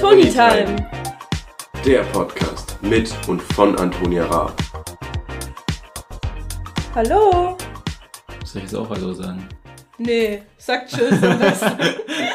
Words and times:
Tony 0.00 0.28
Time. 0.30 0.76
Der 1.84 2.02
Podcast 2.12 2.76
mit 2.82 3.14
und 3.28 3.42
von 3.42 3.76
Antonia 3.78 4.26
Raab. 4.26 4.54
Hallo. 6.94 7.56
Soll 8.44 8.56
ich 8.56 8.62
jetzt 8.62 8.74
auch 8.74 8.90
Hallo 8.90 9.12
sagen? 9.12 9.48
Nee, 9.98 10.42
sag 10.58 10.86
Tschüss 10.88 11.22
am 11.22 11.38
besten. 11.38 11.78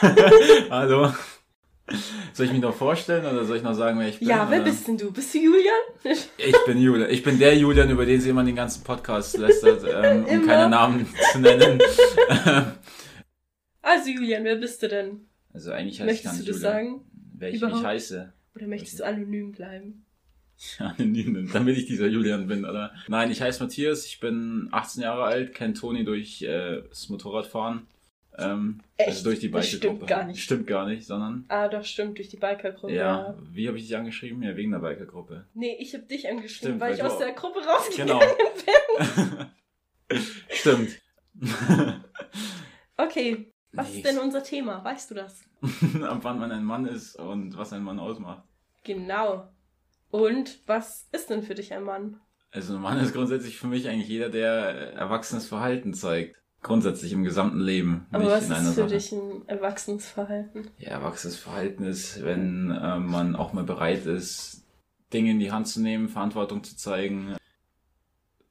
Hallo. 0.69 1.13
Soll 2.33 2.45
ich 2.47 2.51
mich 2.51 2.61
noch 2.61 2.73
vorstellen 2.73 3.25
oder 3.25 3.45
soll 3.45 3.57
ich 3.57 3.63
noch 3.63 3.73
sagen, 3.73 3.99
wer 3.99 4.07
ich 4.07 4.19
bin? 4.19 4.27
Ja, 4.27 4.47
wer 4.49 4.61
oder? 4.61 4.69
bist 4.71 4.87
denn 4.87 4.97
du? 4.97 5.11
Bist 5.11 5.33
du 5.33 5.39
Julian? 5.39 5.75
Ich 6.37 6.55
bin 6.65 6.81
Julian. 6.81 7.09
Ich 7.09 7.23
bin 7.23 7.37
der 7.37 7.55
Julian, 7.55 7.89
über 7.89 8.05
den 8.05 8.21
sie 8.21 8.29
immer 8.29 8.43
den 8.43 8.55
ganzen 8.55 8.83
Podcast 8.83 9.37
lästert, 9.37 9.83
ähm, 9.87 10.25
um 10.25 10.45
keine 10.47 10.69
Namen 10.69 11.07
zu 11.31 11.39
nennen. 11.39 11.79
Also 13.81 14.09
Julian, 14.09 14.43
wer 14.45 14.55
bist 14.55 14.81
du 14.83 14.87
denn? 14.87 15.27
also 15.53 15.71
eigentlich 15.71 15.99
heiße 15.99 16.11
ich 16.11 16.23
gar 16.23 16.33
Möchtest 16.33 16.33
du 16.33 16.37
nicht 16.37 16.49
das 16.49 16.55
Julian. 16.73 16.85
sagen? 17.01 17.10
Wer 17.41 17.49
ich 17.49 17.55
Überhaupt? 17.55 17.77
nicht 17.77 17.85
heiße. 17.87 18.31
Oder 18.55 18.67
möchtest 18.67 18.99
du 18.99 19.03
anonym 19.05 19.51
bleiben? 19.51 20.05
Anonym, 20.77 21.49
damit 21.51 21.75
ich 21.75 21.87
dieser 21.87 22.05
Julian 22.05 22.45
bin, 22.47 22.65
oder? 22.65 22.93
Nein, 23.07 23.31
ich 23.31 23.41
heiße 23.41 23.63
Matthias, 23.63 24.05
ich 24.05 24.19
bin 24.19 24.67
18 24.71 25.01
Jahre 25.01 25.23
alt, 25.23 25.55
kenne 25.55 25.73
Toni 25.73 26.03
durch 26.05 26.43
äh, 26.43 26.83
das 26.87 27.09
Motorradfahren. 27.09 27.87
Ähm, 28.37 28.79
Echt? 28.95 29.09
Also 29.09 29.23
durch 29.23 29.39
die 29.39 29.49
Das 29.49 29.71
Bikergruppe. 29.71 29.95
stimmt 29.97 30.07
gar 30.07 30.23
nicht. 30.25 30.43
Stimmt 30.43 30.67
gar 30.67 30.87
nicht, 30.87 31.05
sondern... 31.07 31.45
Ah, 31.47 31.67
doch, 31.67 31.83
stimmt, 31.83 32.19
durch 32.19 32.29
die 32.29 32.37
Bikergruppe. 32.37 32.93
Ja, 32.93 33.35
wie 33.51 33.67
habe 33.67 33.77
ich 33.77 33.85
dich 33.87 33.97
angeschrieben? 33.97 34.43
Ja, 34.43 34.55
wegen 34.55 34.69
der 34.71 34.79
Bikergruppe. 34.79 35.45
Nee, 35.55 35.75
ich 35.79 35.95
hab 35.95 36.07
dich 36.07 36.29
angeschrieben, 36.29 36.75
Stimmt, 36.77 36.79
weil 36.81 36.89
weil 36.91 36.95
ich 36.97 37.03
aus 37.03 37.17
der 37.17 37.31
Gruppe 37.33 37.59
rausgegangen 37.65 38.19
Genau. 38.19 39.45
bin. 40.09 40.19
Stimmt. 40.49 40.91
Okay, 42.97 43.50
was 43.73 43.89
Nichts. 43.89 44.07
ist 44.09 44.15
denn 44.15 44.23
unser 44.23 44.43
Thema? 44.43 44.83
Weißt 44.83 45.09
du 45.11 45.15
das? 45.15 45.41
Ab 46.03 46.19
wann 46.23 46.39
man 46.39 46.51
ein 46.51 46.63
Mann 46.63 46.85
ist 46.85 47.15
und 47.15 47.57
was 47.57 47.73
ein 47.73 47.83
Mann 47.83 47.99
ausmacht. 47.99 48.43
Genau. 48.83 49.47
Und 50.09 50.59
was 50.67 51.07
ist 51.11 51.29
denn 51.29 51.43
für 51.43 51.55
dich 51.55 51.73
ein 51.73 51.83
Mann? 51.83 52.19
Also 52.51 52.75
ein 52.75 52.81
Mann 52.81 52.99
ist 52.99 53.13
grundsätzlich 53.13 53.57
für 53.57 53.67
mich 53.67 53.87
eigentlich 53.87 54.09
jeder, 54.09 54.29
der 54.29 54.93
erwachsenes 54.93 55.47
Verhalten 55.47 55.93
zeigt. 55.93 56.37
Grundsätzlich 56.61 57.13
im 57.13 57.23
gesamten 57.23 57.59
Leben. 57.59 58.05
Aber 58.11 58.23
nicht 58.23 58.33
was 58.33 58.49
ist 58.49 58.67
für 58.67 58.73
Sache. 58.73 58.87
dich 58.87 59.11
ein 59.13 59.47
erwachsenes 59.47 60.07
Verhalten? 60.07 60.69
Ja, 60.77 60.89
erwachsenes 60.89 61.37
Verhalten 61.37 61.85
ist, 61.85 62.23
wenn 62.23 62.69
äh, 62.69 62.99
man 62.99 63.35
auch 63.35 63.53
mal 63.53 63.63
bereit 63.63 64.05
ist, 64.05 64.63
Dinge 65.11 65.31
in 65.31 65.39
die 65.39 65.51
Hand 65.51 65.67
zu 65.67 65.81
nehmen, 65.81 66.07
Verantwortung 66.07 66.63
zu 66.63 66.77
zeigen. 66.77 67.35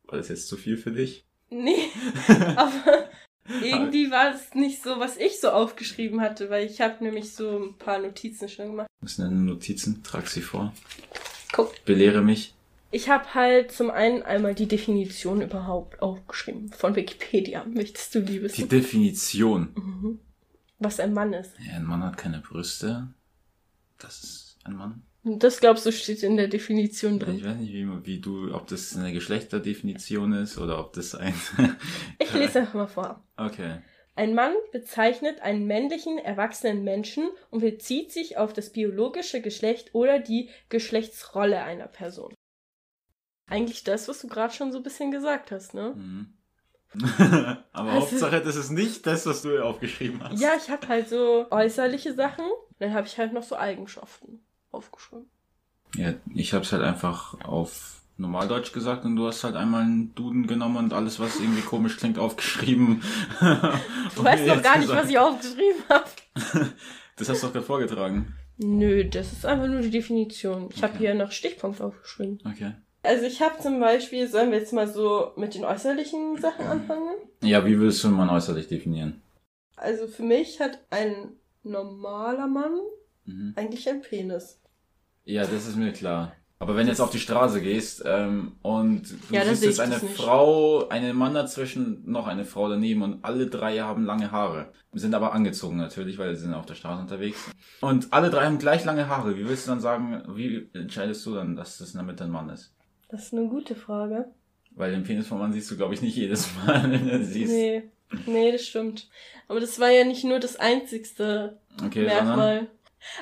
War 0.07 0.19
das 0.19 0.29
jetzt 0.29 0.49
zu 0.49 0.57
viel 0.57 0.77
für 0.77 0.91
dich? 0.91 1.25
Nee, 1.51 1.89
aber 2.57 3.10
irgendwie 3.63 4.11
war 4.11 4.35
es 4.35 4.55
nicht 4.55 4.83
so, 4.83 4.99
was 4.99 5.17
ich 5.17 5.41
so 5.41 5.51
aufgeschrieben 5.51 6.21
hatte, 6.21 6.51
weil 6.51 6.67
ich 6.67 6.81
habe 6.81 7.03
nämlich 7.03 7.33
so 7.35 7.59
ein 7.59 7.75
paar 7.79 7.99
Notizen 7.99 8.49
schon 8.49 8.67
gemacht. 8.69 8.87
Was 9.01 9.17
sind 9.17 9.27
deine 9.27 9.41
Notizen? 9.41 10.03
Trag 10.03 10.29
sie 10.29 10.43
vor. 10.43 10.73
Guck. 11.53 11.85
Belehre 11.85 12.23
mich. 12.23 12.55
Ich 12.93 13.09
habe 13.09 13.35
halt 13.35 13.71
zum 13.73 13.91
einen 13.91 14.23
einmal 14.23 14.55
die 14.55 14.67
Definition 14.67 15.43
überhaupt 15.43 16.03
aufgeschrieben 16.03 16.71
von 16.73 16.97
Wikipedia. 16.97 17.65
Möchtest 17.65 18.15
du 18.15 18.21
die 18.21 18.41
Die? 18.41 18.69
Definition. 18.69 19.69
Mhm. 19.75 20.19
Was 20.81 20.99
ein 20.99 21.13
Mann 21.13 21.33
ist. 21.33 21.53
Ja, 21.65 21.75
ein 21.77 21.85
Mann 21.85 22.03
hat 22.03 22.17
keine 22.17 22.41
Brüste. 22.41 23.09
Das 23.99 24.25
ist 24.25 24.59
ein 24.65 24.75
Mann. 24.75 25.03
Das 25.23 25.61
glaubst 25.61 25.85
du 25.85 25.93
steht 25.93 26.23
in 26.23 26.37
der 26.39 26.49
Definition 26.49 27.15
Ich 27.15 27.19
drin. 27.23 27.45
weiß 27.45 27.57
nicht, 27.59 27.73
wie, 27.75 28.07
wie 28.07 28.21
du, 28.21 28.55
ob 28.55 28.67
das 28.69 28.97
eine 28.97 29.13
Geschlechterdefinition 29.13 30.33
ist 30.33 30.57
oder 30.59 30.79
ob 30.81 30.93
das 30.95 31.15
ein. 31.15 31.35
Ich 32.19 32.33
lese 32.33 32.61
einfach 32.61 32.75
mal 32.75 32.87
vor. 32.87 33.23
Okay. 33.37 33.83
Ein 34.17 34.35
Mann 34.35 34.55
bezeichnet 34.73 35.41
einen 35.41 35.67
männlichen, 35.67 36.19
erwachsenen 36.19 36.85
Menschen 36.85 37.29
und 37.51 37.61
bezieht 37.61 38.13
sich 38.13 38.37
auf 38.39 38.53
das 38.53 38.71
biologische 38.71 39.41
Geschlecht 39.41 39.95
oder 39.95 40.19
die 40.19 40.49
Geschlechtsrolle 40.69 41.63
einer 41.63 41.87
Person. 41.87 42.35
Eigentlich 43.47 43.85
das, 43.85 44.09
was 44.09 44.21
du 44.21 44.29
gerade 44.29 44.53
schon 44.55 44.73
so 44.73 44.79
ein 44.79 44.83
bisschen 44.85 45.11
gesagt 45.11 45.51
hast, 45.51 45.75
ne? 45.75 45.95
Mhm. 45.97 46.35
Aber 47.73 47.91
Also- 47.93 48.01
Hauptsache, 48.13 48.41
das 48.41 48.57
ist 48.57 48.71
nicht 48.71 49.07
das, 49.07 49.27
was 49.27 49.43
du 49.43 49.63
aufgeschrieben 49.63 50.23
hast. 50.23 50.41
Ja, 50.41 50.53
ich 50.57 50.71
habe 50.71 50.89
halt 50.89 51.09
so 51.09 51.47
äußerliche 51.51 52.15
Sachen, 52.15 52.45
dann 52.79 52.93
habe 52.95 53.07
ich 53.07 53.19
halt 53.19 53.33
noch 53.33 53.43
so 53.43 53.57
Eigenschaften 53.57 54.41
aufgeschrieben. 54.73 55.27
ja 55.97 56.15
ich 56.35 56.53
hab's 56.55 56.73
halt 56.73 56.83
einfach 56.83 57.41
auf 57.45 57.97
Normaldeutsch 58.17 58.73
gesagt 58.73 59.05
und 59.07 59.17
du 59.17 59.27
hast 59.27 59.45
halt 59.45 59.57
einmal 59.57 59.83
einen 59.83 60.15
Duden 60.15 60.47
genommen 60.47 60.77
und 60.77 60.93
alles, 60.93 61.19
was 61.21 61.41
irgendwie 61.41 61.63
komisch 61.63 61.97
klingt, 61.97 62.19
aufgeschrieben. 62.19 63.03
Du 64.15 64.25
weißt 64.25 64.47
noch 64.47 64.63
gar 64.63 64.77
nicht, 64.79 64.89
was 64.91 65.09
ich 65.09 65.19
aufgeschrieben 65.19 65.83
habe. 65.89 66.05
Das 67.17 67.29
hast 67.29 67.43
du 67.43 67.47
doch 67.49 67.53
gerade 67.55 67.67
vorgetragen. 67.67 68.35
Nö, 68.59 69.05
das 69.05 69.33
ist 69.33 69.45
einfach 69.47 69.67
nur 69.69 69.81
die 69.81 69.91
Definition. 69.91 70.69
Ich 70.75 70.83
habe 70.83 70.95
Okay. 70.95 71.03
hier 71.07 71.15
nach 71.15 71.33
Stichpunkt 71.33 71.81
aufgeschrieben. 71.83 72.39
Okay. 72.47 72.73
Also 73.03 73.25
ich 73.27 73.41
habe 73.43 73.59
zum 73.63 73.79
Beispiel, 73.81 74.27
sollen 74.29 74.51
wir 74.53 74.59
jetzt 74.59 74.73
mal 74.75 74.87
so 74.89 75.33
mit 75.37 75.55
den 75.55 75.65
äußerlichen 75.65 76.39
Sachen 76.39 76.67
anfangen? 76.67 77.17
Ja, 77.43 77.65
wie 77.67 77.79
würdest 77.79 78.03
du 78.05 78.09
einen 78.09 78.17
Mann 78.19 78.29
äußerlich 78.31 78.69
definieren? 78.69 79.21
Also 79.77 80.07
für 80.09 80.23
mich 80.23 80.61
hat 80.61 80.79
ein 80.91 81.31
normaler 81.63 82.47
Mann 82.47 82.73
Mhm. 83.27 83.53
eigentlich 83.57 83.87
ein 83.89 84.01
Penis. 84.03 84.60
Ja, 85.31 85.43
das 85.43 85.67
ist 85.69 85.77
mir 85.77 85.93
klar. 85.93 86.33
Aber 86.59 86.77
wenn 86.77 86.85
du 86.85 86.91
jetzt 86.91 87.01
auf 87.01 87.11
die 87.11 87.21
Straße 87.21 87.63
gehst 87.63 88.03
ähm, 88.05 88.53
und 88.61 89.11
du 89.11 89.35
Ja, 89.35 89.45
siehst 89.47 89.65
jetzt 89.65 89.81
eine. 89.81 89.95
Frau, 89.95 90.89
einen 90.89 91.17
Mann 91.17 91.33
dazwischen, 91.33 92.03
noch 92.05 92.27
eine 92.27 92.45
Frau 92.45 92.69
daneben 92.69 93.01
und 93.03 93.25
alle 93.25 93.47
drei 93.47 93.79
haben 93.79 94.05
lange 94.05 94.31
Haare. 94.31 94.73
Sind 94.93 95.15
aber 95.15 95.33
angezogen 95.33 95.79
natürlich, 95.79 96.19
weil 96.19 96.35
sie 96.35 96.43
sind 96.43 96.53
auf 96.53 96.67
der 96.67 96.75
Straße 96.75 97.01
unterwegs. 97.01 97.49
Und 97.81 98.13
alle 98.13 98.29
drei 98.29 98.45
haben 98.45 98.59
gleich 98.59 98.85
lange 98.85 99.09
Haare. 99.09 99.39
Wie 99.39 99.49
willst 99.49 99.67
du 99.67 99.71
dann 99.71 99.81
sagen, 99.81 100.23
wie 100.35 100.69
entscheidest 100.75 101.25
du 101.25 101.35
dann, 101.35 101.57
dass 101.57 101.79
das 101.79 101.93
in 101.93 101.99
der 101.99 102.05
Mitte 102.05 102.25
ein 102.25 102.31
Mann 102.31 102.51
ist? 102.51 102.75
Das 103.09 103.23
ist 103.27 103.33
eine 103.33 103.49
gute 103.49 103.75
Frage. 103.75 104.27
Weil 104.73 104.91
den 104.91 105.05
Penis 105.05 105.29
vom 105.29 105.39
Mann 105.39 105.53
siehst 105.53 105.71
du, 105.71 105.77
glaube 105.77 105.95
ich, 105.95 106.03
nicht 106.03 106.17
jedes 106.17 106.49
Mal, 106.57 106.83
wenn 106.91 107.09
du 107.09 107.25
siehst. 107.25 107.53
Nee, 107.53 107.85
nee, 108.27 108.53
das 108.53 108.67
stimmt. 108.67 109.09
Aber 109.49 109.61
das 109.61 109.81
war 109.81 109.91
ja 109.91 110.05
nicht 110.05 110.25
nur 110.25 110.41
das 110.41 110.57
einzigste 110.57 111.57
Okay, 111.83 112.07
sondern 112.07 112.27
Merkmal. 112.27 112.67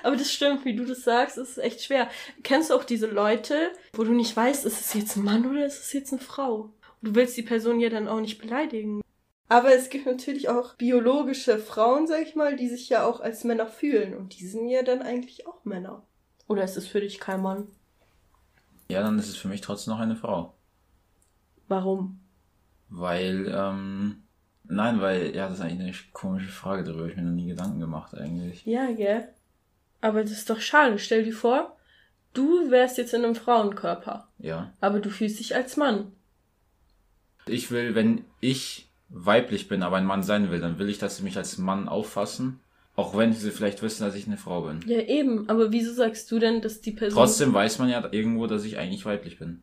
Aber 0.03 0.17
das 0.17 0.33
stimmt, 0.33 0.65
wie 0.65 0.75
du 0.75 0.85
das 0.85 1.03
sagst, 1.03 1.39
ist 1.39 1.59
echt 1.59 1.83
schwer. 1.83 2.09
Kennst 2.43 2.71
du 2.71 2.75
auch 2.75 2.85
diese 2.85 3.07
Leute, 3.07 3.73
wo 3.93 4.05
du 4.05 4.13
nicht 4.13 4.37
weißt, 4.37 4.65
ist 4.65 4.81
es 4.81 4.95
jetzt 4.95 5.17
ein 5.17 5.25
Mann 5.25 5.47
oder 5.47 5.67
ist 5.67 5.81
es 5.81 5.93
jetzt 5.93 6.13
eine 6.13 6.21
Frau? 6.21 6.71
Du 7.03 7.15
willst 7.15 7.37
die 7.37 7.43
Person 7.43 7.81
ja 7.81 7.89
dann 7.89 8.09
auch 8.09 8.21
nicht 8.21 8.39
beleidigen. 8.39 9.01
Aber 9.49 9.73
es 9.75 9.89
gibt 9.89 10.07
natürlich 10.07 10.49
auch 10.49 10.75
biologische 10.75 11.59
Frauen, 11.59 12.07
sag 12.07 12.23
ich 12.23 12.35
mal, 12.35 12.57
die 12.57 12.69
sich 12.69 12.89
ja 12.89 13.07
auch 13.07 13.21
als 13.21 13.45
Männer 13.45 13.67
fühlen. 13.67 14.15
Und 14.15 14.39
die 14.39 14.47
sind 14.47 14.69
ja 14.69 14.83
dann 14.83 15.01
eigentlich 15.01 15.47
auch 15.47 15.65
Männer. 15.65 16.03
Oder 16.49 16.65
ist 16.65 16.77
es 16.77 16.87
für 16.87 17.01
dich 17.01 17.19
kein 17.21 17.41
Mann? 17.41 17.69
ja, 18.89 19.03
dann 19.03 19.19
ist 19.19 19.29
es 19.29 19.37
für 19.37 19.49
mich 19.49 19.61
trotzdem 19.61 19.93
noch 19.93 20.01
eine 20.01 20.17
Frau. 20.17 20.55
Warum? 21.69 22.21
Weil, 22.89 23.53
ähm, 23.55 24.23
nein, 24.65 25.01
weil, 25.01 25.35
ja, 25.37 25.49
das 25.49 25.59
ist 25.59 25.65
eigentlich 25.65 25.81
eine 25.81 26.13
komische 26.13 26.49
Frage, 26.49 26.85
darüber 26.85 27.03
habe 27.03 27.11
ich 27.11 27.17
mir 27.17 27.25
noch 27.25 27.33
nie 27.33 27.49
Gedanken 27.49 27.81
gemacht 27.81 28.15
eigentlich. 28.15 28.65
Ja, 28.65 28.91
gell? 28.91 29.29
Aber 30.01 30.23
das 30.23 30.33
ist 30.33 30.51
doch 30.51 30.61
schade. 30.61 30.99
Stell 30.99 31.25
dir 31.25 31.33
vor, 31.35 31.77
du 32.35 32.71
wärst 32.71 32.99
jetzt 32.99 33.15
in 33.15 33.25
einem 33.25 33.35
Frauenkörper, 33.35 34.29
Ja. 34.39 34.73
aber 34.81 35.01
du 35.01 35.11
fühlst 35.11 35.39
dich 35.41 35.55
als 35.55 35.77
Mann. 35.77 36.13
Ich 37.47 37.71
will, 37.71 37.95
wenn 37.95 38.25
ich 38.41 38.89
weiblich 39.09 39.69
bin, 39.69 39.83
aber 39.83 39.97
ein 39.97 40.05
Mann 40.05 40.23
sein 40.23 40.51
will, 40.51 40.61
dann 40.61 40.79
will 40.79 40.89
ich, 40.89 40.99
dass 40.99 41.17
sie 41.17 41.23
mich 41.23 41.37
als 41.37 41.59
Mann 41.59 41.89
auffassen. 41.89 42.61
Auch 42.95 43.17
wenn 43.17 43.33
sie 43.33 43.51
vielleicht 43.53 43.81
wissen, 43.81 44.03
dass 44.05 44.17
ich 44.17 44.27
eine 44.27 44.37
Frau 44.37 44.63
bin. 44.63 44.81
Ja, 44.87 44.99
eben. 44.99 45.49
Aber 45.49 45.71
wieso 45.73 45.93
sagst 45.93 46.31
du 46.33 46.39
denn, 46.41 46.61
dass 46.61 46.81
die 46.81 46.91
Person... 46.91 47.17
Trotzdem 47.17 47.55
weiß 47.55 47.79
man 47.79 47.89
ja 47.89 48.07
irgendwo, 48.11 48.47
dass 48.49 48.65
ich 48.65 48.77
eigentlich 48.77 49.07
weiblich 49.07 49.39
bin. 49.39 49.63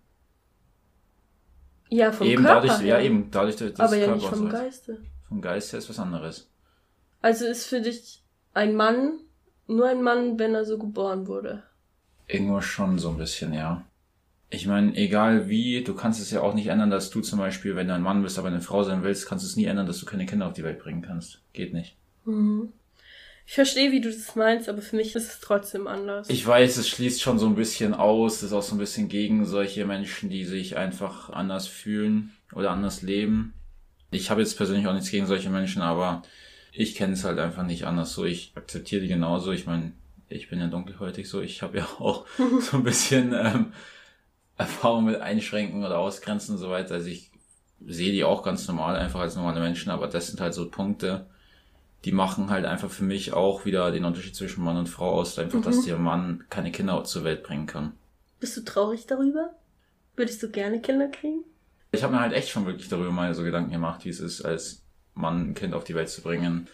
Ja, 1.89 2.11
vom 2.11 2.25
eben 2.27 2.43
Körper 2.43 2.61
dadurch, 2.67 2.79
her. 2.81 2.99
ja 2.99 3.05
eben, 3.05 3.29
dadurch, 3.31 3.57
dass 3.57 3.79
Aber 3.79 3.95
ja 3.95 4.05
Körper 4.05 4.21
nicht 4.21 4.29
vom. 4.29 4.49
Geiste. 4.49 5.01
Vom 5.27 5.41
Geist 5.41 5.71
her 5.73 5.79
ist 5.79 5.89
was 5.89 5.99
anderes. 5.99 6.49
Also 7.21 7.45
ist 7.45 7.67
für 7.67 7.81
dich 7.81 8.23
ein 8.53 8.75
Mann 8.75 9.19
nur 9.67 9.87
ein 9.87 10.01
Mann, 10.01 10.39
wenn 10.39 10.53
er 10.53 10.65
so 10.65 10.77
geboren 10.77 11.27
wurde. 11.27 11.63
Irgendwo 12.27 12.61
schon 12.61 12.99
so 12.99 13.09
ein 13.09 13.17
bisschen, 13.17 13.53
ja. 13.53 13.83
Ich 14.49 14.67
meine, 14.67 14.95
egal 14.95 15.49
wie, 15.49 15.83
du 15.83 15.95
kannst 15.95 16.21
es 16.21 16.31
ja 16.31 16.41
auch 16.41 16.53
nicht 16.53 16.67
ändern, 16.67 16.89
dass 16.89 17.09
du 17.09 17.21
zum 17.21 17.39
Beispiel, 17.39 17.75
wenn 17.75 17.87
du 17.87 17.93
ein 17.93 18.01
Mann 18.01 18.21
bist, 18.21 18.37
aber 18.39 18.47
eine 18.47 18.61
Frau 18.61 18.83
sein 18.83 19.03
willst, 19.03 19.27
kannst 19.27 19.43
du 19.43 19.47
es 19.47 19.55
nie 19.55 19.65
ändern, 19.65 19.87
dass 19.87 19.99
du 19.99 20.05
keine 20.05 20.25
Kinder 20.25 20.47
auf 20.47 20.53
die 20.53 20.63
Welt 20.63 20.79
bringen 20.79 21.01
kannst. 21.01 21.41
Geht 21.53 21.73
nicht. 21.73 21.95
Mhm. 22.25 22.71
Ich 23.47 23.53
verstehe, 23.53 23.91
wie 23.91 24.01
du 24.01 24.09
das 24.09 24.35
meinst, 24.35 24.69
aber 24.69 24.81
für 24.81 24.95
mich 24.95 25.15
ist 25.15 25.29
es 25.29 25.39
trotzdem 25.39 25.87
anders. 25.87 26.29
Ich 26.29 26.45
weiß, 26.45 26.77
es 26.77 26.89
schließt 26.89 27.21
schon 27.21 27.37
so 27.37 27.45
ein 27.45 27.55
bisschen 27.55 27.93
aus, 27.93 28.41
ist 28.41 28.53
auch 28.53 28.63
so 28.63 28.75
ein 28.75 28.79
bisschen 28.79 29.07
gegen 29.07 29.45
solche 29.45 29.85
Menschen, 29.85 30.29
die 30.29 30.45
sich 30.45 30.77
einfach 30.77 31.29
anders 31.29 31.67
fühlen 31.67 32.31
oder 32.53 32.71
anders 32.71 33.03
leben. 33.03 33.53
Ich 34.09 34.31
habe 34.31 34.41
jetzt 34.41 34.57
persönlich 34.57 34.87
auch 34.87 34.93
nichts 34.93 35.11
gegen 35.11 35.27
solche 35.27 35.51
Menschen, 35.51 35.83
aber 35.83 36.23
ich 36.75 36.95
kenne 36.95 37.13
es 37.13 37.23
halt 37.23 37.39
einfach 37.39 37.63
nicht 37.63 37.85
anders 37.85 38.13
so. 38.13 38.25
Ich 38.25 38.51
akzeptiere 38.55 39.01
die 39.01 39.07
genauso. 39.07 39.51
Ich 39.51 39.65
meine, 39.65 39.93
ich 40.29 40.49
bin 40.49 40.59
ja 40.59 40.67
dunkelhäutig 40.67 41.29
so. 41.29 41.41
Ich 41.41 41.61
habe 41.61 41.77
ja 41.77 41.85
auch 41.99 42.25
so 42.61 42.77
ein 42.77 42.83
bisschen 42.83 43.33
ähm, 43.33 43.73
Erfahrung 44.57 45.05
mit 45.05 45.21
Einschränken 45.21 45.83
oder 45.83 45.99
Ausgrenzen 45.99 46.55
und 46.55 46.61
so 46.61 46.69
weiter. 46.69 46.95
Also 46.95 47.07
ich 47.07 47.31
sehe 47.85 48.11
die 48.11 48.23
auch 48.23 48.43
ganz 48.43 48.67
normal, 48.67 48.95
einfach 48.95 49.19
als 49.19 49.35
normale 49.35 49.59
Menschen, 49.59 49.89
aber 49.91 50.07
das 50.07 50.27
sind 50.27 50.39
halt 50.39 50.53
so 50.53 50.69
Punkte, 50.69 51.25
die 52.05 52.11
machen 52.11 52.49
halt 52.49 52.65
einfach 52.65 52.89
für 52.89 53.03
mich 53.03 53.33
auch 53.33 53.65
wieder 53.65 53.91
den 53.91 54.05
Unterschied 54.05 54.35
zwischen 54.35 54.63
Mann 54.63 54.77
und 54.77 54.87
Frau 54.87 55.11
aus, 55.11 55.37
einfach, 55.39 55.59
Mhm. 55.59 55.63
dass 55.63 55.83
der 55.85 55.97
Mann 55.97 56.45
keine 56.49 56.71
Kinder 56.71 57.03
zur 57.03 57.23
Welt 57.23 57.43
bringen 57.43 57.65
kann. 57.67 57.93
Bist 58.39 58.55
du 58.57 58.61
traurig 58.63 59.07
darüber? 59.07 59.51
Würdest 60.15 60.41
du 60.41 60.49
gerne 60.49 60.79
Kinder 60.81 61.07
kriegen? 61.09 61.43
Ich 61.91 62.03
habe 62.03 62.13
mir 62.13 62.21
halt 62.21 62.33
echt 62.33 62.49
schon 62.49 62.65
wirklich 62.65 62.89
darüber 62.89 63.11
mal 63.11 63.33
so 63.33 63.43
Gedanken 63.43 63.71
gemacht, 63.71 64.05
wie 64.05 64.09
es 64.09 64.19
ist, 64.19 64.41
als 64.43 64.83
Mann 65.15 65.49
ein 65.49 65.53
Kind 65.55 65.73
auf 65.73 65.83
die 65.83 65.95
Welt 65.95 66.09
zu 66.09 66.21
bringen. 66.21 66.67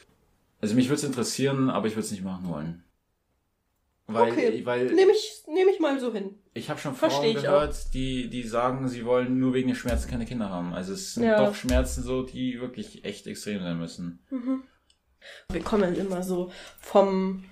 Also 0.59 0.75
mich 0.75 0.87
würde 0.89 0.95
es 0.97 1.03
interessieren, 1.03 1.69
aber 1.69 1.87
ich 1.87 1.93
würde 1.93 2.05
es 2.05 2.11
nicht 2.11 2.23
machen 2.23 2.47
wollen. 2.49 2.83
Weil, 4.07 4.31
Okay. 4.33 4.65
weil 4.65 4.87
Nehme 4.93 5.11
ich, 5.13 5.43
nehm 5.47 5.67
ich 5.69 5.79
mal 5.79 5.97
so 5.99 6.11
hin. 6.13 6.35
ich 6.53 6.69
habe 6.69 6.79
schon 6.79 6.95
Frauen 6.95 7.33
gehört, 7.33 7.93
die, 7.93 8.29
die 8.29 8.43
sagen, 8.43 8.89
sie 8.89 9.05
wollen 9.05 9.39
nur 9.39 9.53
wegen 9.53 9.67
den 9.69 9.75
Schmerzen 9.75 10.09
keine 10.09 10.25
Kinder 10.25 10.49
haben. 10.49 10.73
Also 10.73 10.93
es 10.93 11.13
sind 11.13 11.23
Ja. 11.23 11.45
doch 11.45 11.55
Schmerzen 11.55 12.03
so, 12.03 12.23
die 12.23 12.59
wirklich 12.59 13.05
echt 13.05 13.25
extrem 13.27 13.61
sein 13.61 13.77
müssen. 13.79 14.19
Mhm. 14.29 14.63
Wir 15.49 15.61
kommen 15.61 15.95
immer 15.95 16.23
so 16.23 16.51
vom, 16.79 17.45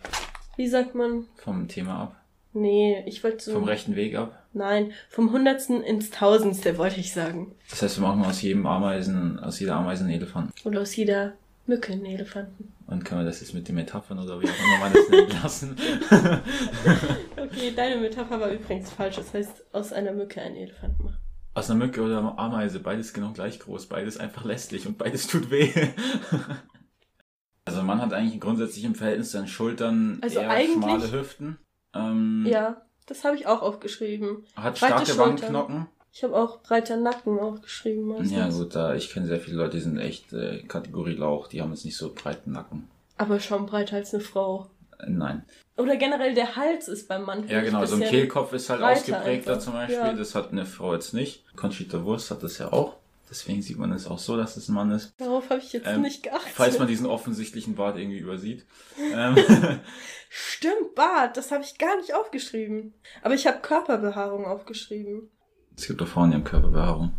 wie 0.57 0.68
sagt 0.68 0.95
man? 0.95 1.27
Vom 1.38 1.68
Thema 1.68 2.01
ab. 2.03 2.19
Nee, 2.54 3.04
ich 3.06 3.24
wollte 3.24 3.44
so. 3.44 3.54
Vom 3.54 3.63
rechten 3.63 3.96
Weg 3.96 4.16
ab. 4.16 4.44
Nein, 4.54 4.92
vom 5.10 5.31
Hundertsten 5.31 5.84
ins 5.84 6.10
Tausendste 6.10 6.78
wollte 6.78 7.00
ich 7.00 7.13
sagen. 7.13 7.56
Das 7.69 7.81
heißt, 7.81 8.00
wir 8.00 8.07
machen 8.07 8.25
aus 8.25 8.42
jedem 8.42 8.66
Ameisen, 8.66 9.40
aus 9.40 9.60
jeder 9.60 9.75
Ameise 9.75 10.04
einen 10.04 10.13
Elefant. 10.13 10.51
Oder 10.63 10.81
aus 10.81 10.96
jeder 10.96 11.34
Mücke 11.68 11.94
einen 11.94 12.06
Elefanten. 12.06 12.74
Und 12.88 13.06
können 13.06 13.22
wir 13.22 13.25
das 13.25 13.42
jetzt 13.42 13.54
mit 13.54 13.68
den 13.68 13.75
Metaphern 13.75 14.18
oder 14.18 14.42
wie 14.42 14.48
auch 14.48 14.63
immer 14.63 14.80
man 14.80 14.94
das 14.94 15.10
nennen 15.10 15.42
lassen? 15.44 15.78
Okay, 17.38 17.74
deine 17.75 18.00
Metapher 18.00 18.40
war 18.40 18.51
übrigens 18.51 18.92
falsch. 18.92 19.16
Das 19.16 19.34
heißt, 19.34 19.66
aus 19.74 19.92
einer 19.92 20.13
Mücke 20.13 20.42
einen 20.42 20.56
Elefanten 20.56 21.04
machen. 21.04 21.18
Aus 21.56 21.69
einer 21.69 21.84
Mücke 21.84 22.01
oder 22.01 22.19
einer 22.19 22.38
Ameise, 22.38 22.80
beides 22.80 23.13
genau 23.13 23.31
gleich 23.31 23.60
groß, 23.60 23.88
beides 23.88 24.18
einfach 24.18 24.46
lästig 24.46 24.86
und 24.88 24.98
beides 24.98 25.28
tut 25.28 25.50
weh. 25.50 25.72
also 27.66 27.81
man 27.81 28.01
hat 28.01 28.13
eigentlich 28.13 28.40
grundsätzlich 28.40 28.84
im 28.86 28.94
Verhältnis 28.96 29.31
zu 29.31 29.38
seinen 29.38 29.48
Schultern 29.48 30.19
Also 30.22 30.40
eher 30.40 30.63
schmale 30.74 31.12
Hüften. 31.12 31.57
Ähm, 31.94 32.45
Ja, 32.47 32.81
das 33.06 33.24
habe 33.24 33.36
ich 33.36 33.47
auch 33.47 33.62
aufgeschrieben. 33.62 34.45
Hat 34.56 34.80
breite 34.80 35.06
starke. 35.06 35.18
Wangenknochen. 35.18 35.88
Ich 36.12 36.24
habe 36.24 36.36
auch 36.36 36.62
breiter 36.62 36.97
Nacken 36.97 37.39
aufgeschrieben. 37.39 38.03
Meistens. 38.07 38.31
Ja 38.31 38.50
gut, 38.50 38.75
da 38.75 38.95
ich 38.95 39.12
kenne 39.12 39.27
sehr 39.27 39.39
viele 39.39 39.57
Leute, 39.57 39.77
die 39.77 39.83
sind 39.83 39.97
echt 40.00 40.33
äh, 40.33 40.63
Kategorie 40.63 41.13
Lauch, 41.13 41.47
die 41.47 41.62
haben 41.62 41.71
jetzt 41.71 41.86
nicht 41.86 41.97
so 41.97 42.13
breiten 42.13 42.51
Nacken. 42.51 42.88
Aber 43.18 43.39
schon 43.39 43.65
breiter 43.65 43.97
als 43.97 44.13
eine 44.13 44.24
Frau. 44.24 44.69
Äh, 45.00 45.09
nein. 45.09 45.44
Oder 45.77 45.95
generell 45.97 46.33
der 46.33 46.56
Hals 46.56 46.88
ist 46.88 47.07
beim 47.07 47.24
Mann. 47.24 47.47
Ja 47.47 47.62
genau, 47.62 47.86
so 47.86 47.95
ein 47.95 48.01
Kehlkopf 48.01 48.53
ist 48.53 48.69
halt 48.69 48.81
ausgeprägter 48.81 49.53
einfach. 49.53 49.63
zum 49.63 49.74
Beispiel. 49.74 49.97
Ja. 49.97 50.13
Das 50.13 50.36
hat 50.36 50.51
eine 50.51 50.65
Frau 50.65 50.94
jetzt 50.94 51.13
nicht. 51.13 51.45
Conchita 51.56 52.03
Wurst 52.03 52.31
hat 52.31 52.44
das 52.44 52.57
ja 52.57 52.74
auch. 52.74 52.95
Deswegen 53.29 53.61
sieht 53.61 53.77
man 53.77 53.91
es 53.91 54.07
auch 54.07 54.17
so, 54.17 54.37
dass 54.37 54.57
es 54.57 54.69
ein 54.69 54.73
Mann 54.73 54.89
ist. 54.91 55.13
Darauf 55.17 55.49
habe 55.49 55.59
ich 55.59 55.71
jetzt 55.71 55.87
Ähm, 55.87 56.01
nicht 56.01 56.23
geachtet. 56.23 56.51
Falls 56.53 56.79
man 56.79 56.87
diesen 56.87 57.05
offensichtlichen 57.05 57.75
Bart 57.75 57.97
irgendwie 57.97 58.17
übersieht. 58.17 58.65
Ähm, 58.99 59.35
Stimmt, 60.29 60.95
Bart, 60.95 61.37
das 61.37 61.51
habe 61.51 61.63
ich 61.63 61.77
gar 61.77 61.95
nicht 61.97 62.13
aufgeschrieben. 62.13 62.93
Aber 63.21 63.35
ich 63.35 63.45
habe 63.45 63.59
Körperbehaarung 63.59 64.45
aufgeschrieben. 64.45 65.29
es 65.77 65.87
gibt 65.87 66.01
auch 66.01 66.07
Frauen, 66.07 66.31
die 66.31 66.35
haben 66.37 66.43
Körperbehaarung. 66.43 67.11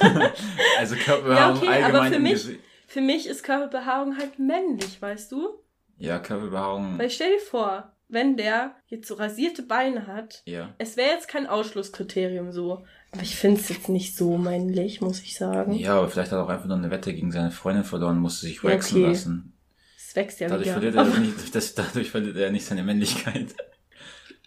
also 0.78 0.94
Körperbehaarung 0.96 1.62
Ja, 1.64 1.68
okay, 1.70 1.82
aber 1.84 2.00
allgemein 2.02 2.10
für 2.12 2.16
im 2.16 2.22
mich-. 2.22 2.58
Für 2.86 3.00
mich 3.02 3.26
ist 3.26 3.42
Körperbehaarung 3.44 4.16
halt 4.16 4.38
männlich, 4.38 5.00
weißt 5.00 5.32
du? 5.32 5.62
Ja, 5.98 6.18
Körperbehaarung. 6.18 6.98
Weil 6.98 7.10
stell 7.10 7.32
dir 7.34 7.40
vor, 7.40 7.92
wenn 8.08 8.36
der 8.36 8.74
jetzt 8.88 9.08
so 9.08 9.14
rasierte 9.14 9.62
Beine 9.62 10.06
hat, 10.06 10.42
Ja. 10.46 10.74
es 10.78 10.96
wäre 10.96 11.10
jetzt 11.10 11.28
kein 11.28 11.46
Ausschlusskriterium 11.46 12.52
so. 12.52 12.84
Aber 13.12 13.22
ich 13.22 13.36
finde 13.36 13.60
es 13.60 13.68
jetzt 13.70 13.88
nicht 13.88 14.16
so 14.16 14.36
männlich, 14.36 15.00
muss 15.00 15.20
ich 15.22 15.36
sagen. 15.36 15.72
Ja, 15.74 15.96
aber 15.98 16.08
vielleicht 16.08 16.30
hat 16.32 16.38
er 16.38 16.44
auch 16.44 16.48
einfach 16.48 16.66
nur 16.66 16.76
eine 16.76 16.90
Wette 16.90 17.12
gegen 17.14 17.32
seine 17.32 17.50
Freundin 17.50 17.84
verloren, 17.84 18.18
musste 18.18 18.46
sich 18.46 18.62
Ja, 18.62 18.70
waxen 18.70 18.98
okay. 19.02 19.06
lassen. 19.12 19.52
Es 19.96 20.14
wächst 20.16 20.40
ja 20.40 20.48
Dadurch 20.48 20.66
wieder. 20.68 20.74
verliert, 20.74 20.94
er 20.94 21.00
Aber- 21.02 21.18
nicht, 21.18 21.54
das, 21.54 21.74
dadurch 21.74 22.10
verliert 22.10 22.36
er 22.36 22.50
nicht 22.50 22.64
seine 22.66 22.82
Männlichkeit. 22.82 23.54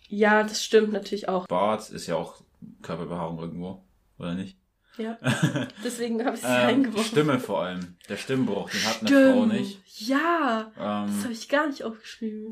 ja, 0.09 0.43
das 0.43 0.63
stimmt 0.63 0.91
natürlich 0.93 1.27
auch. 1.29 1.47
Bart 1.47 1.89
ist 1.89 2.07
ja 2.07 2.15
auch 2.15 2.41
Körperbehaarung 2.81 3.39
irgendwo, 3.39 3.83
oder 4.19 4.33
nicht? 4.35 4.57
Ja. 4.97 5.17
Deswegen 5.83 6.23
habe 6.25 6.35
ich 6.35 6.43
es 6.43 6.47
Ähm, 6.49 6.55
reingeworfen. 6.55 7.05
Stimme 7.05 7.39
vor 7.39 7.63
allem. 7.63 7.95
Der 8.09 8.17
Stimmbruch, 8.17 8.69
den 8.69 8.83
hat 8.83 9.01
eine 9.01 9.33
Frau 9.33 9.45
nicht. 9.45 9.79
Ja, 10.07 10.71
das 10.75 11.09
Ähm, 11.09 11.23
habe 11.23 11.33
ich 11.33 11.47
gar 11.49 11.67
nicht 11.67 11.83
aufgeschrieben. 11.83 12.51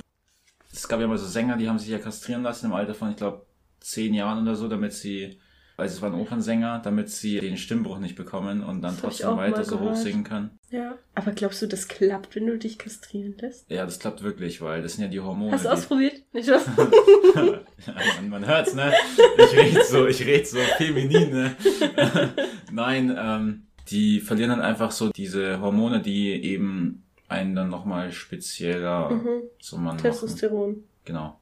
Es 0.71 0.87
gab 0.87 0.99
ja 0.99 1.07
mal 1.07 1.17
so 1.17 1.25
Sänger, 1.25 1.57
die 1.57 1.67
haben 1.67 1.79
sich 1.79 1.89
ja 1.89 1.99
kastrieren 1.99 2.43
lassen 2.43 2.67
im 2.67 2.73
Alter 2.73 2.93
von, 2.93 3.09
ich 3.09 3.15
glaube, 3.15 3.45
zehn 3.79 4.13
Jahren 4.13 4.43
oder 4.43 4.55
so, 4.55 4.67
damit 4.67 4.93
sie, 4.93 5.39
also 5.77 5.95
es 5.95 6.01
waren 6.01 6.13
Opernsänger, 6.13 6.81
damit 6.83 7.09
sie 7.09 7.39
den 7.39 7.57
Stimmbruch 7.57 7.99
nicht 7.99 8.15
bekommen 8.15 8.63
und 8.63 8.81
dann 8.81 8.93
Das 8.93 9.01
trotzdem 9.01 9.37
weiter 9.37 9.63
so 9.63 9.79
hoch 9.79 9.95
singen 9.95 10.23
können. 10.23 10.51
Ja. 10.69 10.97
Aber 11.15 11.31
glaubst 11.31 11.61
du, 11.61 11.67
das 11.67 11.87
klappt, 11.87 12.35
wenn 12.35 12.45
du 12.45 12.57
dich 12.57 12.77
kastrieren 12.77 13.35
lässt? 13.39 13.69
Ja, 13.71 13.85
das 13.85 13.99
klappt 13.99 14.21
wirklich, 14.21 14.61
weil 14.61 14.81
das 14.81 14.93
sind 14.93 15.03
ja 15.05 15.09
die 15.09 15.19
Hormone. 15.19 15.53
Hast 15.53 15.65
du 15.65 15.69
ausprobiert? 15.69 16.21
Nicht 16.33 16.49
was? 16.49 16.65
Ja, 17.87 17.93
man, 18.17 18.29
man 18.29 18.45
hört's, 18.45 18.73
ne? 18.73 18.91
Ich 19.37 19.57
red 19.57 19.85
so, 19.85 20.05
ich 20.05 20.25
red 20.25 20.45
so 20.45 20.57
feminin, 20.77 21.31
ne? 21.31 21.55
Nein, 22.73 23.15
ähm, 23.17 23.67
die 23.89 24.19
verlieren 24.19 24.49
dann 24.49 24.61
einfach 24.61 24.91
so 24.91 25.09
diese 25.09 25.61
Hormone, 25.61 26.01
die 26.01 26.43
eben 26.43 27.05
einen 27.29 27.55
dann 27.55 27.69
nochmal 27.69 28.11
spezieller 28.11 29.09
mhm. 29.11 29.43
zum 29.59 29.83
Mann 29.83 29.95
machen. 29.95 30.03
Testosteron. 30.03 30.83
Genau. 31.05 31.39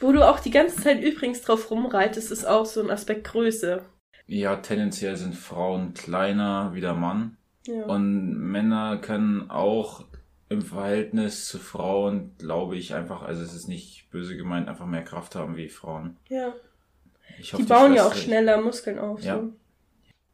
Wo 0.00 0.12
du 0.12 0.28
auch 0.28 0.40
die 0.40 0.50
ganze 0.50 0.80
Zeit 0.82 1.00
übrigens 1.02 1.42
drauf 1.42 1.70
rumreitest, 1.70 2.30
ist 2.30 2.44
auch 2.44 2.66
so 2.66 2.80
ein 2.80 2.90
Aspekt 2.90 3.24
Größe. 3.24 3.82
Ja, 4.26 4.56
tendenziell 4.56 5.16
sind 5.16 5.34
Frauen 5.34 5.94
kleiner 5.94 6.70
wie 6.74 6.80
der 6.80 6.94
Mann. 6.94 7.36
Ja. 7.66 7.84
Und 7.84 8.34
Männer 8.38 8.98
können 8.98 9.50
auch 9.50 10.04
im 10.48 10.62
Verhältnis 10.62 11.46
zu 11.48 11.58
Frauen, 11.58 12.32
glaube 12.38 12.76
ich, 12.76 12.94
einfach, 12.94 13.22
also 13.22 13.42
es 13.42 13.54
ist 13.54 13.68
nicht 13.68 14.10
böse 14.10 14.36
gemeint, 14.36 14.68
einfach 14.68 14.86
mehr 14.86 15.04
Kraft 15.04 15.34
haben 15.34 15.56
wie 15.56 15.68
Frauen. 15.68 16.16
ja. 16.28 16.54
Ich 17.38 17.52
Die 17.52 17.62
bauen 17.62 17.94
ja 17.94 18.06
auch 18.06 18.14
schneller 18.14 18.60
Muskeln 18.60 18.98
auf. 18.98 19.22
Ja. 19.22 19.36
So. 19.36 19.52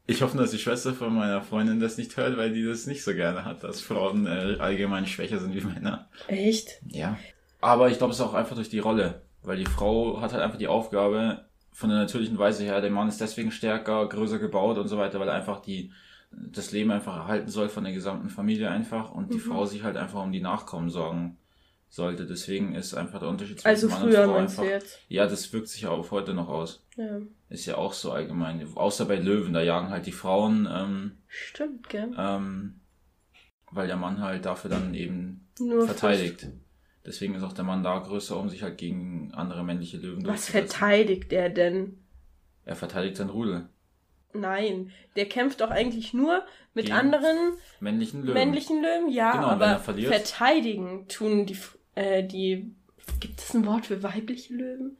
Ich 0.07 0.21
hoffe, 0.21 0.37
dass 0.37 0.51
die 0.51 0.59
Schwester 0.59 0.93
von 0.93 1.15
meiner 1.15 1.41
Freundin 1.41 1.79
das 1.79 1.97
nicht 1.97 2.15
hört, 2.17 2.37
weil 2.37 2.53
die 2.53 2.63
das 2.63 2.85
nicht 2.85 3.03
so 3.03 3.13
gerne 3.13 3.43
hat, 3.43 3.63
dass 3.63 3.81
Frauen 3.81 4.27
äh, 4.27 4.57
allgemein 4.59 5.07
schwächer 5.07 5.39
sind 5.39 5.55
wie 5.55 5.61
Männer. 5.61 6.09
Echt? 6.27 6.79
Ja. 6.87 7.17
Aber 7.61 7.89
ich 7.89 7.97
glaube, 7.97 8.11
es 8.11 8.19
ist 8.19 8.25
auch 8.25 8.33
einfach 8.35 8.55
durch 8.55 8.69
die 8.69 8.79
Rolle. 8.79 9.21
Weil 9.41 9.57
die 9.57 9.65
Frau 9.65 10.21
hat 10.21 10.33
halt 10.33 10.43
einfach 10.43 10.57
die 10.59 10.67
Aufgabe, 10.67 11.45
von 11.71 11.89
der 11.89 11.99
natürlichen 11.99 12.37
Weise 12.37 12.63
her, 12.63 12.81
der 12.81 12.89
Mann 12.91 13.07
ist 13.09 13.19
deswegen 13.19 13.51
stärker, 13.51 14.07
größer 14.07 14.39
gebaut 14.39 14.77
und 14.77 14.87
so 14.87 14.97
weiter, 14.97 15.19
weil 15.19 15.27
er 15.27 15.33
einfach 15.35 15.61
die, 15.61 15.91
das 16.31 16.71
Leben 16.71 16.91
einfach 16.91 17.15
erhalten 17.17 17.49
soll 17.49 17.69
von 17.69 17.83
der 17.83 17.93
gesamten 17.93 18.29
Familie 18.29 18.69
einfach 18.69 19.11
und 19.11 19.33
die 19.33 19.37
Mhm. 19.37 19.41
Frau 19.41 19.65
sich 19.65 19.83
halt 19.83 19.97
einfach 19.97 20.23
um 20.23 20.31
die 20.31 20.41
Nachkommen 20.41 20.89
sorgen 20.89 21.37
sollte. 21.95 22.25
Deswegen 22.25 22.75
ist 22.75 22.93
einfach 22.93 23.19
der 23.19 23.29
Unterschied 23.29 23.59
zwischen 23.59 23.67
Also 23.67 23.87
Mann 23.89 24.01
früher 24.01 24.23
und 24.23 24.29
Frau 24.29 24.35
einfach. 24.37 24.63
jetzt? 24.63 24.99
Ja, 25.07 25.25
das 25.27 25.51
wirkt 25.53 25.67
sich 25.69 25.81
ja 25.81 25.89
auch 25.89 26.11
heute 26.11 26.33
noch 26.33 26.49
aus. 26.49 26.85
Ja. 26.95 27.19
Ist 27.49 27.65
ja 27.65 27.77
auch 27.77 27.93
so 27.93 28.11
allgemein. 28.11 28.65
Außer 28.75 29.05
bei 29.05 29.15
Löwen, 29.15 29.53
da 29.53 29.61
jagen 29.61 29.89
halt 29.89 30.05
die 30.05 30.11
Frauen, 30.11 30.67
ähm, 30.71 31.17
Stimmt, 31.27 31.89
gell? 31.89 32.11
ähm, 32.17 32.81
weil 33.71 33.87
der 33.87 33.97
Mann 33.97 34.21
halt 34.21 34.45
dafür 34.45 34.69
dann 34.69 34.93
eben 34.93 35.47
Nur 35.59 35.85
verteidigt. 35.85 36.47
Deswegen 37.05 37.35
ist 37.35 37.43
auch 37.43 37.53
der 37.53 37.63
Mann 37.65 37.83
da 37.83 37.99
größer, 37.99 38.35
um 38.37 38.49
sich 38.49 38.63
halt 38.63 38.77
gegen 38.77 39.31
andere 39.33 39.63
männliche 39.63 39.97
Löwen 39.97 40.25
Was 40.25 40.49
verteidigt 40.49 41.31
der 41.31 41.49
denn? 41.49 41.99
Er 42.65 42.75
verteidigt 42.75 43.17
sein 43.17 43.29
Rudel. 43.29 43.69
Nein, 44.33 44.91
der 45.15 45.27
kämpft 45.29 45.61
doch 45.61 45.69
eigentlich 45.69 46.13
nur 46.13 46.43
mit 46.73 46.87
Gegen 46.87 46.97
anderen 46.97 47.53
Männlichen 47.79 48.21
Löwen. 48.23 48.33
männlichen 48.33 48.81
Löwen, 48.81 49.09
ja, 49.09 49.31
Genau, 49.33 49.47
aber 49.47 49.65
er 49.67 49.79
verliert? 49.79 50.13
verteidigen 50.13 51.07
tun 51.07 51.45
die, 51.45 51.55
äh, 51.95 52.23
die, 52.23 52.71
gibt 53.19 53.39
es 53.39 53.53
ein 53.53 53.65
Wort 53.65 53.87
für 53.87 54.03
weibliche 54.03 54.53
Löwen? 54.53 54.97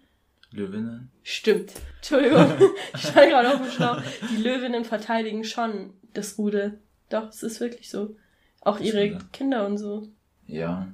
Löwinnen. 0.51 1.11
Stimmt. 1.23 1.73
Entschuldigung, 1.97 2.47
ich 2.93 3.01
stand 3.01 3.29
gerade 3.29 3.53
auf 3.53 3.61
dem 3.61 3.71
Schlauch. 3.71 4.01
Die 4.31 4.41
Löwinnen 4.41 4.85
verteidigen 4.85 5.43
schon 5.43 5.93
das 6.13 6.37
Rudel. 6.37 6.79
Doch, 7.09 7.29
es 7.29 7.43
ist 7.43 7.59
wirklich 7.59 7.89
so. 7.89 8.15
Auch 8.61 8.77
Das 8.77 8.87
ihre. 8.87 9.19
Kinder 9.31 9.65
und 9.67 9.77
so. 9.77 10.07
Ja. 10.47 10.87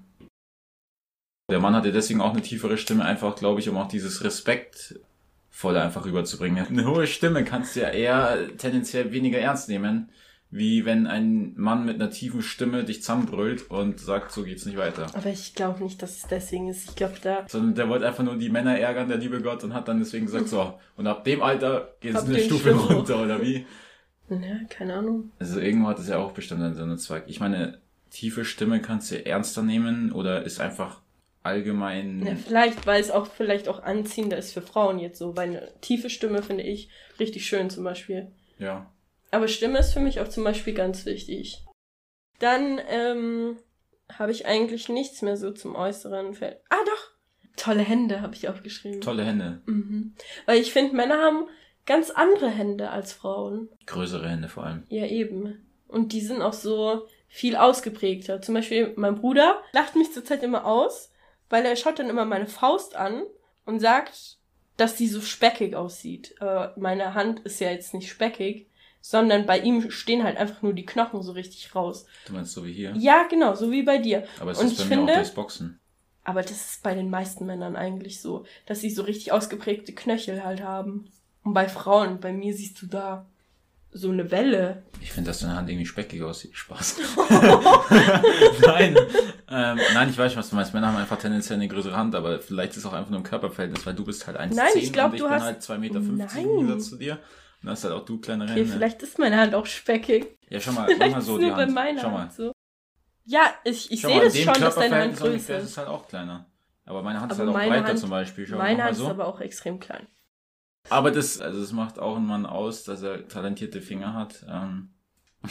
Der 1.49 1.59
Mann 1.59 1.75
hatte 1.75 1.91
deswegen 1.91 2.21
auch 2.21 2.31
eine 2.31 2.41
tiefere 2.41 2.77
Stimme, 2.77 3.05
einfach, 3.05 3.35
glaube 3.35 3.59
ich, 3.59 3.69
um 3.69 3.77
auch 3.77 3.87
dieses 3.87 4.23
Respektvolle 4.23 5.81
einfach 5.81 6.05
rüberzubringen. 6.05 6.65
Eine 6.65 6.85
hohe 6.85 7.07
Stimme 7.07 7.43
kannst 7.43 7.75
du 7.75 7.81
ja 7.81 7.89
eher 7.89 8.57
tendenziell 8.57 9.11
weniger 9.11 9.39
ernst 9.39 9.67
nehmen, 9.67 10.09
wie 10.53 10.83
wenn 10.85 11.07
ein 11.07 11.53
Mann 11.55 11.85
mit 11.85 11.95
einer 11.95 12.09
tiefen 12.11 12.41
Stimme 12.41 12.83
dich 12.83 13.01
zusammenbrüllt 13.01 13.71
und 13.71 13.99
sagt, 14.01 14.33
so 14.33 14.43
geht's 14.43 14.65
nicht 14.65 14.77
weiter. 14.77 15.07
Aber 15.13 15.29
ich 15.29 15.55
glaube 15.55 15.81
nicht, 15.81 16.01
dass 16.01 16.17
es 16.17 16.27
deswegen 16.27 16.67
ist. 16.67 16.89
Ich 16.89 16.95
glaube, 16.95 17.15
da 17.23 17.45
Sondern 17.47 17.73
der 17.73 17.87
wollte 17.87 18.05
einfach 18.05 18.23
nur 18.23 18.37
die 18.37 18.49
Männer 18.49 18.77
ärgern, 18.77 19.07
der 19.07 19.17
liebe 19.17 19.41
Gott, 19.41 19.63
und 19.63 19.73
hat 19.73 19.87
dann 19.87 19.99
deswegen 19.99 20.25
gesagt, 20.25 20.49
so, 20.49 20.77
und 20.97 21.07
ab 21.07 21.23
dem 21.23 21.41
Alter 21.41 21.95
geht 22.01 22.15
es 22.15 22.21
Ab 22.23 22.27
eine 22.27 22.39
Stufe 22.39 22.69
Stufe. 22.71 22.93
runter, 22.93 23.23
oder 23.23 23.41
wie? 23.41 23.65
Ja, 24.29 24.59
keine 24.69 24.95
Ahnung. 24.95 25.31
Also 25.39 25.59
irgendwo 25.59 25.87
hat 25.87 25.99
es 25.99 26.07
ja 26.07 26.17
auch 26.17 26.31
bestimmt 26.33 26.61
einen 26.61 26.73
Sinn 26.75 26.89
und 26.89 26.99
Zweck. 26.99 27.23
Ich 27.27 27.39
meine, 27.39 27.79
tiefe 28.09 28.45
Stimme 28.45 28.81
kannst 28.81 29.11
du 29.11 29.25
ernster 29.25 29.61
nehmen 29.63 30.11
oder 30.11 30.43
ist 30.43 30.59
einfach 30.59 30.99
allgemein. 31.43 32.25
Ja, 32.25 32.35
vielleicht, 32.35 32.85
weil 32.85 33.01
es 33.01 33.11
auch 33.11 33.27
vielleicht 33.27 33.67
auch 33.67 33.83
anziehender 33.83 34.37
ist 34.37 34.53
für 34.53 34.61
Frauen 34.61 34.99
jetzt 34.99 35.17
so, 35.17 35.35
weil 35.35 35.49
eine 35.49 35.69
tiefe 35.81 36.09
Stimme 36.09 36.43
finde 36.43 36.63
ich 36.63 36.89
richtig 37.19 37.45
schön 37.45 37.69
zum 37.69 37.83
Beispiel. 37.83 38.27
ja. 38.59 38.85
Aber 39.31 39.47
Stimme 39.47 39.79
ist 39.79 39.93
für 39.93 39.99
mich 39.99 40.19
auch 40.19 40.27
zum 40.27 40.43
Beispiel 40.43 40.73
ganz 40.73 41.05
wichtig. 41.05 41.63
Dann 42.39 42.79
ähm, 42.89 43.57
habe 44.17 44.31
ich 44.31 44.45
eigentlich 44.45 44.89
nichts 44.89 45.21
mehr 45.21 45.37
so 45.37 45.51
zum 45.51 45.75
äußeren 45.75 46.33
Feld. 46.33 46.57
Ah, 46.69 46.83
doch. 46.85 47.11
Tolle 47.55 47.81
Hände 47.81 48.21
habe 48.21 48.35
ich 48.35 48.49
aufgeschrieben. 48.49 49.01
Tolle 49.01 49.23
Hände. 49.23 49.61
Mhm. 49.65 50.15
Weil 50.45 50.59
ich 50.59 50.71
finde, 50.71 50.95
Männer 50.95 51.19
haben 51.19 51.47
ganz 51.85 52.09
andere 52.09 52.49
Hände 52.49 52.89
als 52.89 53.13
Frauen. 53.13 53.69
Größere 53.85 54.29
Hände 54.29 54.49
vor 54.49 54.63
allem. 54.63 54.83
Ja, 54.89 55.05
eben. 55.05 55.65
Und 55.87 56.13
die 56.13 56.21
sind 56.21 56.41
auch 56.41 56.53
so 56.53 57.07
viel 57.27 57.55
ausgeprägter. 57.55 58.41
Zum 58.41 58.55
Beispiel 58.55 58.93
mein 58.95 59.15
Bruder 59.15 59.61
lacht 59.73 59.95
mich 59.95 60.11
zurzeit 60.11 60.43
immer 60.43 60.65
aus, 60.65 61.11
weil 61.49 61.65
er 61.65 61.75
schaut 61.75 61.99
dann 61.99 62.09
immer 62.09 62.25
meine 62.25 62.47
Faust 62.47 62.95
an 62.95 63.23
und 63.65 63.79
sagt, 63.79 64.37
dass 64.77 64.95
die 64.95 65.07
so 65.07 65.21
speckig 65.21 65.75
aussieht. 65.75 66.35
Aber 66.39 66.73
meine 66.77 67.13
Hand 67.13 67.41
ist 67.41 67.59
ja 67.59 67.69
jetzt 67.69 67.93
nicht 67.93 68.09
speckig, 68.09 68.69
sondern 69.01 69.45
bei 69.45 69.59
ihm 69.59 69.89
stehen 69.91 70.23
halt 70.23 70.37
einfach 70.37 70.61
nur 70.61 70.73
die 70.73 70.85
Knochen 70.85 71.21
so 71.23 71.31
richtig 71.33 71.75
raus. 71.75 72.05
Du 72.27 72.33
meinst 72.33 72.53
so 72.53 72.65
wie 72.65 72.71
hier? 72.73 72.93
Ja, 72.95 73.23
genau, 73.29 73.55
so 73.55 73.71
wie 73.71 73.83
bei 73.83 73.97
dir. 73.97 74.23
Aber 74.39 74.51
es 74.51 74.59
und 74.59 74.67
ist 74.67 74.77
bei 74.77 74.83
finde, 74.85 75.05
mir 75.05 75.11
auch 75.11 75.15
durchs 75.15 75.33
Boxen. 75.33 75.79
aber 76.23 76.41
das 76.43 76.51
ist 76.51 76.83
bei 76.83 76.93
den 76.93 77.09
meisten 77.09 77.45
Männern 77.45 77.75
eigentlich 77.75 78.21
so, 78.21 78.45
dass 78.67 78.81
sie 78.81 78.89
so 78.91 79.03
richtig 79.03 79.31
ausgeprägte 79.31 79.93
Knöchel 79.93 80.43
halt 80.43 80.61
haben. 80.63 81.09
Und 81.43 81.53
bei 81.55 81.67
Frauen, 81.67 82.19
bei 82.19 82.31
mir 82.31 82.53
siehst 82.53 82.79
du 82.81 82.85
da 82.85 83.25
so 83.93 84.09
eine 84.09 84.29
Welle. 84.31 84.83
Ich 85.01 85.11
finde, 85.11 85.31
dass 85.31 85.39
deine 85.39 85.55
Hand 85.55 85.67
irgendwie 85.69 85.85
speckig 85.87 86.21
aussieht. 86.21 86.55
Spaß. 86.55 86.97
nein. 88.65 88.95
Ähm, 89.49 89.79
nein, 89.93 90.09
ich 90.09 90.17
weiß, 90.17 90.35
was 90.37 90.49
du 90.49 90.55
meinst. 90.55 90.73
Männer 90.73 90.87
haben 90.87 90.97
einfach 90.97 91.17
tendenziell 91.17 91.57
eine 91.57 91.67
größere 91.67 91.95
Hand, 91.97 92.15
aber 92.15 92.39
vielleicht 92.39 92.71
ist 92.71 92.77
es 92.77 92.85
auch 92.85 92.93
einfach 92.93 93.09
nur 93.09 93.19
ein 93.19 93.23
Körperverhältnis, 93.23 93.85
weil 93.85 93.93
du 93.95 94.05
bist 94.05 94.27
halt 94.27 94.39
1,10 94.39 94.55
Nein, 94.55 94.67
ich 94.75 94.93
glaub, 94.93 95.07
und 95.09 95.15
ich 95.15 95.21
du 95.21 95.27
bin 95.27 95.33
hast- 95.35 95.43
halt 95.43 95.61
2,50 95.61 95.77
Meter 95.79 95.95
im 95.97 96.17
Gegensatz 96.27 96.89
zu 96.89 96.97
dir. 96.97 97.19
Und 97.63 97.69
hast 97.69 97.83
halt 97.83 97.93
auch 97.93 98.05
du 98.05 98.19
kleinere 98.19 98.49
Okay, 98.51 98.61
Hände. 98.61 98.73
vielleicht 98.73 99.03
ist 99.03 99.19
meine 99.19 99.37
Hand 99.37 99.53
auch 99.53 99.65
speckig. 99.67 100.37
Ja, 100.49 100.59
schau 100.59 100.71
mal, 100.71 100.87
mach 100.99 101.09
mal 101.09 101.19
ist 101.19 101.25
so 101.25 101.37
die 101.37 101.45
nur 101.45 101.55
bei 101.55 101.61
Hand. 101.63 101.73
meiner 101.73 102.01
Schau 102.01 102.09
mal. 102.09 102.21
Hand 102.21 102.33
so. 102.33 102.51
Ja, 103.25 103.53
ich, 103.63 103.91
ich 103.91 104.01
sehe 104.01 104.19
das 104.19 104.35
schon, 104.37 104.53
dass 104.55 104.75
deine 104.75 104.95
Hand 104.95 105.17
größer 105.17 105.57
ist 105.59 105.65
ist. 105.65 105.77
halt 105.77 105.87
auch 105.87 106.07
kleiner. 106.07 106.45
Aber 106.85 107.03
meine 107.03 107.21
Hand 107.21 107.31
ist 107.31 107.39
Aber 107.39 107.53
halt 107.53 107.65
auch 107.65 107.69
breiter 107.69 107.87
Hand- 107.89 107.99
zum 107.99 108.09
Beispiel. 108.09 108.47
Schau 108.47 108.57
Meine 108.57 108.83
Hand 108.83 108.95
so. 108.97 109.03
ist 109.05 109.09
aber 109.11 109.27
auch 109.27 109.39
extrem 109.41 109.79
klein. 109.79 110.07
Aber 110.89 111.11
das, 111.11 111.39
also 111.39 111.61
das 111.61 111.71
macht 111.71 111.99
auch 111.99 112.15
einen 112.17 112.25
Mann 112.25 112.47
aus, 112.47 112.83
dass 112.83 113.03
er 113.03 113.27
talentierte 113.27 113.81
Finger 113.81 114.15
hat. 114.15 114.43
Ähm, 114.49 114.89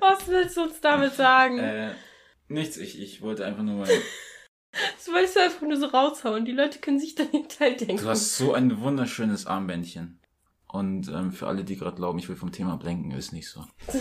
Was 0.00 0.26
willst 0.28 0.56
du 0.56 0.62
uns 0.62 0.80
damit 0.80 1.14
sagen? 1.14 1.58
äh, 1.58 1.92
nichts, 2.48 2.76
ich, 2.76 3.00
ich 3.00 3.22
wollte 3.22 3.44
einfach 3.46 3.62
nur 3.62 3.76
mal. 3.76 3.88
Das 4.72 5.12
wolltest 5.12 5.36
du 5.36 5.40
einfach 5.40 5.62
nur 5.62 5.76
so 5.76 5.86
raushauen. 5.86 6.44
Die 6.44 6.52
Leute 6.52 6.78
können 6.78 7.00
sich 7.00 7.14
dann 7.14 7.28
hinterher 7.28 7.76
denken. 7.76 7.96
Du 7.96 8.08
hast 8.08 8.36
so 8.36 8.54
ein 8.54 8.80
wunderschönes 8.80 9.46
Armbändchen. 9.46 10.18
Und 10.68 11.08
ähm, 11.08 11.32
für 11.32 11.48
alle, 11.48 11.64
die 11.64 11.76
gerade 11.76 11.96
glauben, 11.96 12.20
ich 12.20 12.28
will 12.28 12.36
vom 12.36 12.52
Thema 12.52 12.76
blenken, 12.76 13.10
ist 13.10 13.32
nicht 13.32 13.48
so. 13.48 13.64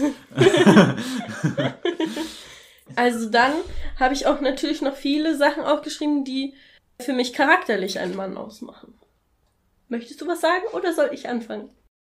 Also 2.96 3.30
dann 3.30 3.54
habe 4.00 4.14
ich 4.14 4.26
auch 4.26 4.42
natürlich 4.42 4.82
noch 4.82 4.96
viele 4.96 5.38
Sachen 5.38 5.64
aufgeschrieben, 5.64 6.24
die 6.24 6.54
für 7.00 7.14
mich 7.14 7.34
charakterlich 7.34 8.00
einen 8.00 8.16
Mann 8.16 8.38
ausmachen. 8.38 8.94
Möchtest 9.88 10.22
du 10.22 10.28
was 10.28 10.42
sagen 10.42 10.66
oder 10.74 10.94
soll 10.94 11.10
ich 11.14 11.28
anfangen? 11.30 11.70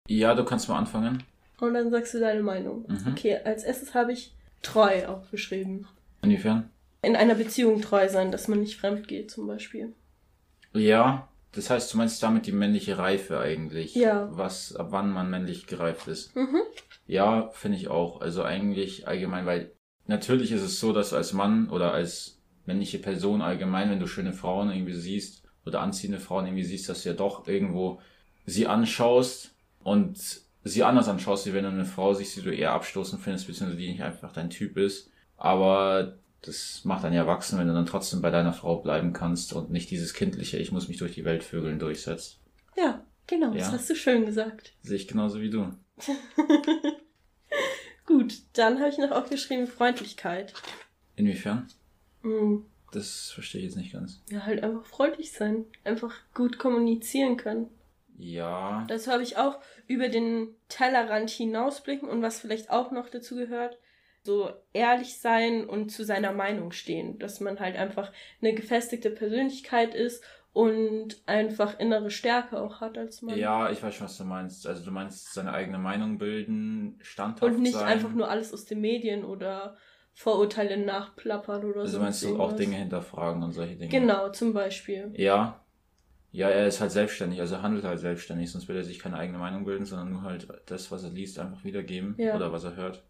Ja, 0.07 0.35
du 0.35 0.43
kannst 0.43 0.69
mal 0.69 0.77
anfangen. 0.77 1.23
Und 1.59 1.73
dann 1.73 1.89
sagst 1.91 2.13
du 2.13 2.19
deine 2.19 2.43
Meinung. 2.43 2.85
Mhm. 2.87 3.11
Okay, 3.11 3.39
als 3.43 3.63
erstes 3.63 3.93
habe 3.93 4.11
ich 4.11 4.33
treu 4.61 5.07
aufgeschrieben. 5.07 5.87
Inwiefern? 6.21 6.69
In 7.03 7.15
einer 7.15 7.35
Beziehung 7.35 7.81
treu 7.81 8.07
sein, 8.09 8.31
dass 8.31 8.47
man 8.47 8.61
nicht 8.61 8.79
fremd 8.79 9.07
geht 9.07 9.29
zum 9.29 9.45
Beispiel. 9.45 9.93
Ja, 10.73 11.27
das 11.51 11.69
heißt, 11.69 11.93
du 11.93 11.97
meinst 11.97 12.23
damit 12.23 12.47
die 12.47 12.51
männliche 12.51 12.97
Reife 12.97 13.39
eigentlich. 13.39 13.93
Ja. 13.93 14.29
Was, 14.31 14.75
ab 14.75 14.87
wann 14.89 15.11
man 15.11 15.29
männlich 15.29 15.67
gereift 15.67 16.07
ist. 16.07 16.35
Mhm. 16.35 16.61
Ja, 17.05 17.49
finde 17.51 17.77
ich 17.77 17.89
auch. 17.89 18.21
Also 18.21 18.43
eigentlich 18.43 19.07
allgemein, 19.07 19.45
weil 19.45 19.71
natürlich 20.07 20.51
ist 20.51 20.61
es 20.61 20.79
so, 20.79 20.93
dass 20.93 21.11
du 21.11 21.17
als 21.17 21.33
Mann 21.33 21.69
oder 21.69 21.93
als 21.93 22.41
männliche 22.65 22.99
Person 22.99 23.41
allgemein, 23.41 23.89
wenn 23.91 23.99
du 23.99 24.07
schöne 24.07 24.33
Frauen 24.33 24.71
irgendwie 24.71 24.93
siehst 24.93 25.43
oder 25.65 25.81
anziehende 25.81 26.19
Frauen 26.19 26.45
irgendwie 26.45 26.63
siehst, 26.63 26.89
dass 26.89 27.03
du 27.03 27.09
ja 27.09 27.15
doch 27.15 27.47
irgendwo 27.47 28.01
sie 28.45 28.67
anschaust 28.67 29.55
und 29.83 30.17
sie 30.63 30.83
anders 30.83 31.09
anschaust, 31.09 31.45
wie 31.45 31.53
wenn 31.53 31.65
du 31.65 31.69
eine 31.69 31.85
Frau 31.85 32.13
siehst, 32.13 32.37
die 32.37 32.41
du 32.41 32.53
eher 32.53 32.71
abstoßend 32.71 33.21
findest, 33.21 33.47
beziehungsweise 33.47 33.79
die 33.79 33.91
nicht 33.91 34.03
einfach 34.03 34.31
dein 34.31 34.49
Typ 34.49 34.77
ist. 34.77 35.11
Aber 35.37 36.17
das 36.43 36.81
macht 36.83 37.03
einen 37.05 37.15
ja 37.15 37.21
erwachsen, 37.21 37.57
wenn 37.57 37.67
du 37.67 37.73
dann 37.73 37.85
trotzdem 37.85 38.21
bei 38.21 38.29
deiner 38.29 38.53
Frau 38.53 38.77
bleiben 38.77 39.13
kannst 39.13 39.53
und 39.53 39.71
nicht 39.71 39.89
dieses 39.91 40.13
kindliche, 40.13 40.57
ich 40.57 40.71
muss 40.71 40.87
mich 40.87 40.97
durch 40.97 41.13
die 41.13 41.25
Welt 41.25 41.43
vögeln 41.43 41.79
durchsetzt. 41.79 42.39
Ja, 42.77 43.03
genau, 43.27 43.51
das 43.53 43.67
Ja. 43.67 43.71
hast 43.73 43.89
du 43.89 43.95
schön 43.95 44.25
gesagt. 44.25 44.73
Sehe 44.81 44.97
ich 44.97 45.07
genauso 45.07 45.41
wie 45.41 45.49
du. 45.49 45.71
Gut, 48.05 48.33
dann 48.53 48.79
habe 48.79 48.89
ich 48.89 48.97
noch 48.97 49.11
aufgeschrieben 49.11 49.67
Freundlichkeit. 49.67 50.53
Inwiefern? 51.15 51.67
Mhm. 52.21 52.65
Das 52.91 53.31
verstehe 53.31 53.61
ich 53.61 53.65
jetzt 53.67 53.77
nicht 53.77 53.93
ganz. 53.93 54.21
Ja, 54.29 54.45
halt 54.45 54.61
einfach 54.63 54.85
freundlich 54.85 55.31
sein. 55.31 55.65
Einfach 55.83 56.13
gut 56.33 56.59
kommunizieren 56.59 57.37
können. 57.37 57.69
Ja. 58.17 58.85
Dazu 58.87 59.11
habe 59.11 59.23
ich 59.23 59.37
auch 59.37 59.59
über 59.87 60.09
den 60.09 60.49
Tellerrand 60.69 61.29
hinausblicken 61.31 62.07
und 62.07 62.21
was 62.21 62.39
vielleicht 62.39 62.69
auch 62.69 62.91
noch 62.91 63.09
dazu 63.09 63.35
gehört, 63.35 63.79
so 64.23 64.49
ehrlich 64.71 65.19
sein 65.19 65.65
und 65.65 65.89
zu 65.91 66.03
seiner 66.03 66.31
Meinung 66.31 66.71
stehen. 66.71 67.19
Dass 67.19 67.39
man 67.39 67.59
halt 67.59 67.75
einfach 67.75 68.11
eine 68.41 68.53
gefestigte 68.53 69.09
Persönlichkeit 69.09 69.93
ist 69.93 70.23
und 70.53 71.21
einfach 71.25 71.79
innere 71.79 72.11
Stärke 72.11 72.61
auch 72.61 72.79
hat 72.79 72.97
als 72.97 73.21
Mann. 73.21 73.37
Ja, 73.37 73.71
ich 73.71 73.81
weiß 73.81 73.95
schon, 73.95 74.05
was 74.05 74.17
du 74.17 74.23
meinst. 74.23 74.67
Also 74.67 74.85
du 74.85 74.91
meinst 74.91 75.33
seine 75.33 75.51
eigene 75.53 75.79
Meinung 75.79 76.17
bilden, 76.19 76.99
standhaft 77.01 77.51
Und 77.53 77.61
nicht 77.61 77.73
sein. 77.73 77.85
einfach 77.87 78.13
nur 78.13 78.29
alles 78.29 78.53
aus 78.53 78.65
den 78.65 78.79
Medien 78.81 79.25
oder 79.25 79.77
Vorurteile 80.13 80.77
nachplappern 80.77 81.65
oder 81.65 81.81
Also 81.81 81.97
so. 81.97 82.03
meinst 82.03 82.23
du 82.23 82.39
auch 82.39 82.53
Dinge 82.53 82.75
hinterfragen 82.75 83.41
und 83.41 83.51
solche 83.53 83.75
Dinge. 83.75 83.89
Genau, 83.89 84.29
zum 84.29 84.53
Beispiel. 84.53 85.11
Ja. 85.17 85.59
Ja, 86.31 86.49
er 86.49 86.65
ist 86.67 86.81
halt 86.81 86.91
selbstständig, 86.91 87.39
also 87.41 87.61
handelt 87.61 87.83
halt 87.83 87.99
selbstständig, 87.99 88.51
sonst 88.51 88.67
will 88.67 88.75
er 88.75 88.83
sich 88.83 88.97
keine 88.99 89.17
eigene 89.17 89.37
Meinung 89.37 89.65
bilden, 89.65 89.85
sondern 89.85 90.11
nur 90.11 90.21
halt 90.23 90.47
das, 90.67 90.91
was 90.91 91.03
er 91.03 91.11
liest, 91.11 91.37
einfach 91.39 91.63
wiedergeben 91.63 92.15
Ja. 92.17 92.35
oder 92.35 92.51
was 92.51 92.63
er 92.63 92.75
hört. 92.75 93.03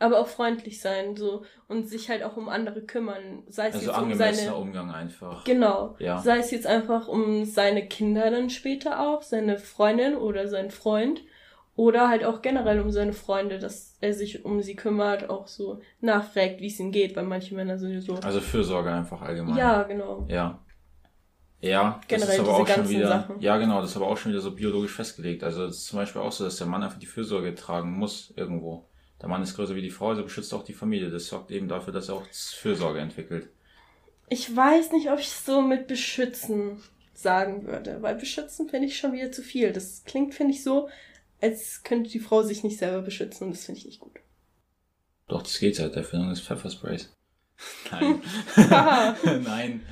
Aber 0.00 0.20
auch 0.20 0.28
freundlich 0.28 0.80
sein, 0.80 1.16
so 1.16 1.44
und 1.66 1.88
sich 1.88 2.08
halt 2.08 2.22
auch 2.22 2.36
um 2.36 2.48
andere 2.48 2.82
kümmern. 2.82 3.42
Sei 3.48 3.68
es 3.68 3.74
Also 3.74 3.86
jetzt 3.88 4.00
um 4.00 4.14
seine. 4.14 4.54
Umgang 4.54 4.90
einfach. 4.92 5.44
Genau. 5.44 5.96
Ja. 5.98 6.18
Sei 6.18 6.38
es 6.38 6.50
jetzt 6.52 6.66
einfach 6.66 7.08
um 7.08 7.44
seine 7.44 7.86
Kinder 7.86 8.30
dann 8.30 8.48
später 8.48 9.00
auch, 9.00 9.22
seine 9.22 9.58
Freundin 9.58 10.14
oder 10.16 10.48
seinen 10.48 10.70
Freund. 10.70 11.22
Oder 11.74 12.08
halt 12.08 12.24
auch 12.24 12.42
generell 12.42 12.80
um 12.80 12.90
seine 12.90 13.12
Freunde, 13.12 13.60
dass 13.60 13.96
er 14.00 14.12
sich 14.12 14.44
um 14.44 14.62
sie 14.62 14.74
kümmert, 14.74 15.30
auch 15.30 15.46
so 15.46 15.80
nachfragt, 16.00 16.60
wie 16.60 16.66
es 16.66 16.80
ihnen 16.80 16.90
geht, 16.90 17.14
weil 17.14 17.22
manche 17.22 17.54
Männer 17.54 17.78
sind 17.78 17.92
ja 17.92 18.00
so. 18.00 18.14
Also 18.14 18.40
Fürsorge 18.40 18.90
einfach 18.90 19.22
allgemein. 19.22 19.56
Ja, 19.56 19.84
genau. 19.84 20.26
Ja. 20.28 20.58
Ja, 21.60 22.00
das 22.00 22.08
Generell 22.08 22.34
ist 22.34 22.40
aber 22.40 22.56
auch 22.56 22.66
schon 22.66 22.88
wieder. 22.88 23.08
Sachen. 23.08 23.40
Ja, 23.40 23.58
genau, 23.58 23.80
das 23.80 23.90
ist 23.90 23.96
aber 23.96 24.08
auch 24.08 24.16
schon 24.16 24.32
wieder 24.32 24.40
so 24.40 24.52
biologisch 24.52 24.92
festgelegt. 24.92 25.42
Also 25.44 25.66
es 25.66 25.78
ist 25.78 25.86
zum 25.86 25.98
Beispiel 25.98 26.20
auch 26.20 26.32
so, 26.32 26.44
dass 26.44 26.56
der 26.56 26.66
Mann 26.66 26.82
einfach 26.82 26.98
die 26.98 27.06
Fürsorge 27.06 27.54
tragen 27.54 27.92
muss 27.92 28.32
irgendwo. 28.36 28.88
Der 29.20 29.28
Mann 29.28 29.42
ist 29.42 29.56
größer 29.56 29.74
wie 29.74 29.82
die 29.82 29.90
Frau, 29.90 30.10
also 30.10 30.22
beschützt 30.22 30.54
auch 30.54 30.64
die 30.64 30.74
Familie. 30.74 31.10
Das 31.10 31.26
sorgt 31.26 31.50
eben 31.50 31.68
dafür, 31.68 31.92
dass 31.92 32.08
er 32.08 32.16
auch 32.16 32.26
Fürsorge 32.30 33.00
entwickelt. 33.00 33.48
Ich 34.28 34.54
weiß 34.54 34.92
nicht, 34.92 35.10
ob 35.10 35.18
ich 35.18 35.30
so 35.30 35.62
mit 35.62 35.86
beschützen 35.86 36.82
sagen 37.14 37.66
würde, 37.66 38.00
weil 38.00 38.14
beschützen 38.14 38.68
finde 38.68 38.86
ich 38.86 38.96
schon 38.96 39.12
wieder 39.12 39.32
zu 39.32 39.42
viel. 39.42 39.72
Das 39.72 40.04
klingt, 40.04 40.34
finde 40.34 40.52
ich, 40.52 40.62
so, 40.62 40.88
als 41.40 41.82
könnte 41.82 42.10
die 42.10 42.20
Frau 42.20 42.42
sich 42.42 42.62
nicht 42.62 42.78
selber 42.78 43.02
beschützen 43.02 43.46
und 43.46 43.56
das 43.56 43.64
finde 43.64 43.80
ich 43.80 43.86
nicht 43.86 44.00
gut. 44.00 44.18
Doch, 45.26 45.42
das 45.42 45.58
geht 45.58 45.76
seit 45.76 45.92
der 45.92 46.02
Erfindung 46.02 46.30
des 46.30 46.40
Pfeffersprays. 46.40 47.12
Nein. 47.90 48.22
Nein. 49.44 49.86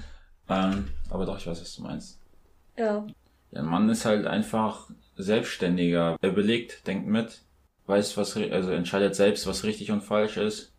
Ähm, 0.49 0.89
aber 1.11 1.27
doch, 1.27 1.39
ich 1.39 1.47
weiß, 1.47 1.61
was 1.61 1.75
du 1.75 1.83
meinst. 1.83 2.21
Ja. 2.77 3.07
Ja, 3.51 3.61
ein 3.61 3.67
Mann 3.67 3.89
ist 3.89 4.05
halt 4.05 4.27
einfach 4.27 4.91
selbstständiger. 5.17 6.17
Er 6.21 6.31
belegt, 6.31 6.87
denkt 6.87 7.07
mit, 7.09 7.43
weiß, 7.87 8.17
was, 8.17 8.37
also 8.37 8.71
entscheidet 8.71 9.15
selbst, 9.15 9.47
was 9.47 9.65
richtig 9.65 9.91
und 9.91 10.03
falsch 10.03 10.37
ist. 10.37 10.73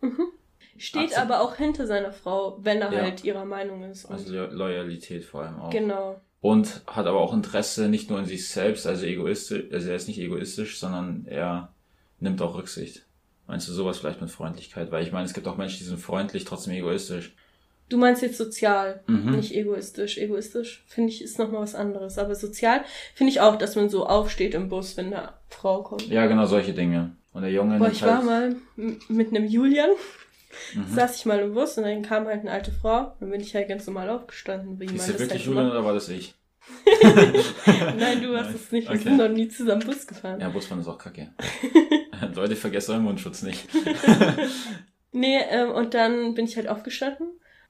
Steht 0.78 1.04
Akzept- 1.12 1.22
aber 1.22 1.42
auch 1.42 1.56
hinter 1.56 1.88
seiner 1.88 2.12
Frau, 2.12 2.60
wenn 2.62 2.82
er 2.82 2.92
Ja. 2.94 3.02
halt 3.02 3.24
ihrer 3.24 3.46
Meinung 3.46 3.84
ist. 3.84 4.06
Also 4.06 4.32
Lo 4.34 4.46
Loyalität 4.48 5.24
vor 5.26 5.42
allem 5.44 5.60
auch. 5.60 5.70
genau. 5.72 6.22
Und 6.40 6.82
hat 6.86 7.08
aber 7.08 7.20
auch 7.20 7.34
Interesse 7.34 7.90
nicht 7.90 8.10
nur 8.12 8.20
in 8.20 8.26
sich 8.26 8.48
selbst, 8.48 8.86
also 8.86 9.06
egoistisch, 9.06 9.66
also 9.72 9.90
er 9.90 9.96
ist 9.96 10.08
nicht 10.08 10.20
egoistisch, 10.20 10.80
sondern 10.80 11.26
er 11.28 11.74
nimmt 12.20 12.42
auch 12.44 12.56
Rücksicht. 12.56 13.06
Meinst 13.48 13.68
du 13.68 13.74
sowas 13.74 13.98
vielleicht 13.98 14.22
mit 14.22 14.30
Freundlichkeit? 14.30 14.92
Weil 14.92 15.04
ich 15.04 15.12
meine, 15.12 15.26
es 15.26 15.34
gibt 15.34 15.48
auch 15.48 15.58
Menschen, 15.58 15.80
die 15.80 15.86
sind 15.86 16.00
freundlich, 16.00 16.46
trotzdem 16.46 16.74
egoistisch. 16.74 17.34
Du 17.90 17.98
meinst 17.98 18.22
jetzt 18.22 18.38
sozial, 18.38 19.02
Mhm. 19.08 19.32
nicht 19.38 19.54
egoistisch. 19.56 20.18
Egoistisch 20.18 20.84
finde 20.88 21.10
ich 21.12 21.22
ist 21.24 21.40
nochmal 21.40 21.62
was 21.62 21.74
anderes. 21.76 22.18
Aber 22.18 22.36
sozial 22.36 22.84
finde 23.16 23.32
ich 23.32 23.40
auch, 23.42 23.56
dass 23.58 23.76
man 23.76 23.90
so 23.90 24.06
aufsteht 24.06 24.54
im 24.56 24.68
Bus, 24.70 24.98
wenn 24.98 25.08
eine 25.14 25.30
Frau 25.50 25.84
kommt. 25.84 26.08
Ja, 26.08 26.26
genau 26.28 26.46
solche 26.46 26.74
Dinge. 26.74 27.16
Und 27.34 27.44
der 27.44 27.52
Junge 27.52 27.78
Boah, 27.80 27.90
ich 27.92 28.02
war 28.02 28.18
halt, 28.18 28.26
mal 28.26 28.56
m- 28.78 29.00
mit 29.08 29.30
einem 29.30 29.46
Julian, 29.46 29.92
Mhm. 30.74 30.96
saß 30.96 31.18
ich 31.18 31.26
mal 31.26 31.40
im 31.40 31.54
Bus 31.54 31.78
und 31.78 31.84
dann 31.84 32.02
kam 32.02 32.26
halt 32.26 32.42
eine 32.42 32.52
alte 32.52 32.72
Frau. 32.72 33.14
Dann 33.20 33.30
bin 33.30 33.40
ich 33.42 33.54
halt 33.56 33.68
ganz 33.70 33.86
normal 33.88 34.10
aufgestanden, 34.10 34.80
wie 34.80 34.86
Ist 34.86 34.98
das 35.08 35.08
wirklich 35.10 35.30
halt 35.32 35.42
Julian 35.46 35.70
oder 35.72 35.86
war 35.86 35.94
das 35.94 36.10
ich? 36.10 36.34
Nein, 37.98 38.22
du 38.22 38.36
hast 38.36 38.48
Nein. 38.48 38.56
es 38.56 38.72
nicht. 38.72 38.88
Wir 38.90 38.96
Okay. 38.96 39.04
sind 39.04 39.18
noch 39.18 39.30
nie 39.30 39.48
zusammen 39.48 39.86
Bus 39.86 40.06
gefahren. 40.08 40.40
Ja, 40.42 40.50
Busfahren 40.50 40.82
ist 40.82 40.88
auch 40.88 40.98
kacke. 40.98 41.30
Leute, 42.36 42.56
vergesst 42.58 42.90
euren 42.90 43.04
Mundschutz 43.04 43.42
nicht. 43.44 43.68
Nee, 45.14 45.40
ähm, 45.50 45.72
und 45.72 45.94
dann 45.94 46.34
bin 46.36 46.46
ich 46.46 46.58
halt 46.58 46.68
aufgestanden 46.68 47.28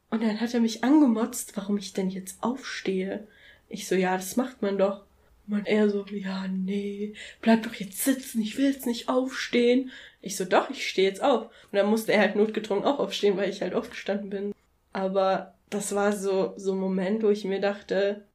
und 0.09 0.23
dann 0.23 0.39
hat 0.39 0.53
er 0.53 0.59
mich 0.59 0.83
angemotzt, 0.83 1.57
warum 1.57 1.77
ich 1.77 1.93
denn 1.93 2.09
jetzt 2.09 2.41
aufstehe. 2.41 3.27
Ich 3.69 3.87
so, 3.87 3.95
ja, 3.95 4.15
das 4.15 4.35
macht 4.37 4.61
man 4.61 4.77
doch. 4.77 5.03
Und 5.49 5.65
er 5.67 5.89
so, 5.89 6.05
ja, 6.07 6.47
nee, 6.47 7.13
bleib 7.41 7.63
doch 7.63 7.73
jetzt 7.73 8.03
sitzen, 8.03 8.41
ich 8.41 8.57
will 8.57 8.65
jetzt 8.65 8.85
nicht 8.85 9.07
aufstehen. 9.07 9.91
Ich 10.21 10.35
so, 10.35 10.43
doch, 10.45 10.69
ich 10.69 10.87
stehe 10.87 11.07
jetzt 11.07 11.23
auf. 11.23 11.43
Und 11.43 11.73
dann 11.73 11.87
musste 11.87 12.13
er 12.13 12.21
halt 12.21 12.35
notgedrungen 12.35 12.83
auch 12.83 12.99
aufstehen, 12.99 13.37
weil 13.37 13.49
ich 13.49 13.61
halt 13.61 13.73
aufgestanden 13.73 14.29
bin. 14.29 14.53
Aber 14.91 15.53
das 15.69 15.95
war 15.95 16.13
so, 16.13 16.53
so 16.57 16.73
ein 16.73 16.79
Moment, 16.79 17.23
wo 17.23 17.29
ich 17.29 17.45
mir 17.45 17.61
dachte, 17.61 18.25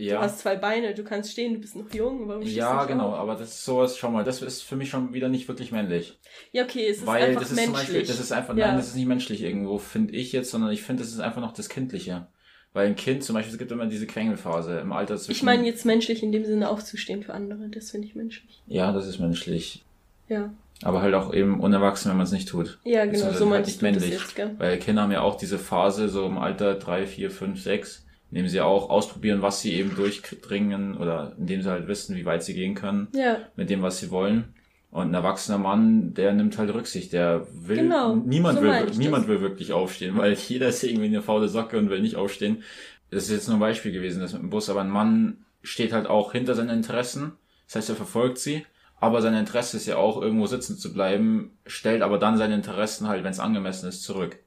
Ja. 0.00 0.16
du 0.18 0.22
hast 0.22 0.38
zwei 0.38 0.54
Beine, 0.56 0.94
du 0.94 1.02
kannst 1.02 1.32
stehen, 1.32 1.54
du 1.54 1.60
bist 1.60 1.74
noch 1.74 1.92
jung, 1.92 2.28
warum 2.28 2.42
Ja, 2.42 2.84
genau, 2.84 3.08
auf? 3.12 3.18
aber 3.18 3.34
das 3.34 3.48
ist 3.48 3.64
sowas, 3.64 3.98
schau 3.98 4.10
mal, 4.10 4.22
das 4.24 4.40
ist 4.42 4.62
für 4.62 4.76
mich 4.76 4.90
schon 4.90 5.12
wieder 5.12 5.28
nicht 5.28 5.48
wirklich 5.48 5.72
männlich. 5.72 6.18
Ja, 6.52 6.62
okay, 6.62 6.86
es 6.88 6.98
ist 6.98 7.06
Weil 7.06 7.24
einfach 7.24 7.40
das 7.42 7.50
ist 7.50 7.56
zum 7.64 7.72
menschlich. 7.72 7.96
Beispiel, 7.96 8.06
das 8.06 8.20
ist 8.20 8.32
einfach, 8.32 8.56
Ja. 8.56 8.68
nein, 8.68 8.76
das 8.76 8.88
ist 8.88 8.94
nicht 8.94 9.06
menschlich 9.08 9.42
irgendwo, 9.42 9.78
finde 9.78 10.14
ich 10.14 10.30
jetzt, 10.32 10.50
sondern 10.50 10.70
ich 10.70 10.82
finde, 10.82 11.02
das 11.02 11.12
ist 11.12 11.18
einfach 11.20 11.40
noch 11.40 11.52
das 11.52 11.68
Kindliche. 11.68 12.28
Weil 12.74 12.86
ein 12.86 12.96
Kind 12.96 13.24
zum 13.24 13.34
Beispiel, 13.34 13.52
es 13.54 13.58
gibt 13.58 13.72
immer 13.72 13.86
diese 13.86 14.06
Quengelphase 14.06 14.78
im 14.78 14.92
Alter 14.92 15.16
zwischen. 15.16 15.32
ich 15.32 15.42
meine 15.42 15.66
jetzt 15.66 15.84
menschlich 15.84 16.22
in 16.22 16.30
dem 16.32 16.44
Sinne 16.44 16.68
aufzustehen 16.68 17.22
für 17.24 17.34
andere, 17.34 17.68
das 17.68 17.90
finde 17.90 18.06
ich 18.06 18.14
menschlich. 18.14 18.62
Ja, 18.66 18.92
das 18.92 19.06
ist 19.08 19.18
menschlich. 19.18 19.84
Ja. 20.28 20.52
Aber 20.82 21.02
halt 21.02 21.14
auch 21.14 21.34
eben 21.34 21.58
unerwachsen, 21.58 22.08
wenn 22.10 22.18
man 22.18 22.26
es 22.26 22.30
nicht 22.32 22.48
tut. 22.48 22.78
Ja, 22.84 23.04
genau, 23.06 23.18
so 23.18 23.24
halt 23.24 23.40
meinst 23.46 23.68
nicht 23.68 23.82
du 23.82 23.86
das 23.86 24.00
männlich. 24.00 24.20
jetzt, 24.20 24.36
gell? 24.36 24.54
Weil 24.58 24.78
Kinder 24.78 25.02
haben 25.02 25.10
ja 25.10 25.22
auch 25.22 25.36
diese 25.36 25.58
Phase, 25.58 26.08
so 26.08 26.24
im 26.26 26.38
Alter 26.38 26.74
drei, 26.76 27.04
vier, 27.06 27.32
fünf, 27.32 27.60
sechs, 27.60 28.06
dem 28.36 28.48
sie 28.48 28.60
auch 28.60 28.90
ausprobieren, 28.90 29.40
was 29.42 29.60
sie 29.60 29.72
eben 29.74 29.94
durchdringen 29.96 30.96
oder 30.96 31.32
indem 31.38 31.62
sie 31.62 31.70
halt 31.70 31.88
wissen, 31.88 32.16
wie 32.16 32.24
weit 32.26 32.42
sie 32.42 32.54
gehen 32.54 32.74
können 32.74 33.08
Ja, 33.14 33.38
mit 33.56 33.70
dem, 33.70 33.82
was 33.82 33.98
sie 33.98 34.10
wollen. 34.10 34.54
Und 34.90 35.10
ein 35.10 35.14
erwachsener 35.14 35.58
Mann, 35.58 36.14
der 36.14 36.32
nimmt 36.32 36.56
halt 36.56 36.72
Rücksicht, 36.72 37.12
der 37.12 37.46
will, 37.52 37.76
Genau, 37.76 38.16
niemand 38.16 38.58
so 38.58 38.64
will, 38.64 38.86
niemand 38.96 39.24
das. 39.24 39.28
will 39.28 39.40
wirklich 39.42 39.72
aufstehen, 39.72 40.16
weil 40.16 40.32
jeder 40.48 40.68
ist 40.68 40.82
irgendwie 40.82 41.06
eine 41.06 41.22
faule 41.22 41.48
Socke 41.48 41.78
und 41.78 41.90
will 41.90 42.00
nicht 42.00 42.16
aufstehen. 42.16 42.62
Das 43.10 43.24
ist 43.24 43.30
jetzt 43.30 43.48
nur 43.48 43.56
ein 43.56 43.60
Beispiel 43.60 43.92
gewesen, 43.92 44.20
das 44.20 44.32
mit 44.32 44.42
dem 44.42 44.50
Bus, 44.50 44.68
aber 44.70 44.80
ein 44.80 44.90
Mann 44.90 45.44
steht 45.62 45.92
halt 45.92 46.06
auch 46.06 46.32
hinter 46.32 46.54
seinen 46.54 46.70
Interessen. 46.70 47.32
Das 47.66 47.76
heißt, 47.76 47.88
er 47.90 47.96
verfolgt 47.96 48.38
sie, 48.38 48.64
aber 49.00 49.20
sein 49.20 49.34
Interesse 49.34 49.76
ist 49.76 49.86
ja 49.86 49.96
auch, 49.96 50.20
irgendwo 50.22 50.46
sitzen 50.46 50.78
zu 50.78 50.92
bleiben, 50.92 51.52
stellt 51.66 52.00
aber 52.02 52.18
dann 52.18 52.38
seine 52.38 52.54
Interessen 52.54 53.08
halt, 53.08 53.24
wenn 53.24 53.30
es 53.30 53.40
angemessen 53.40 53.88
ist, 53.88 54.02
zurück. 54.02 54.38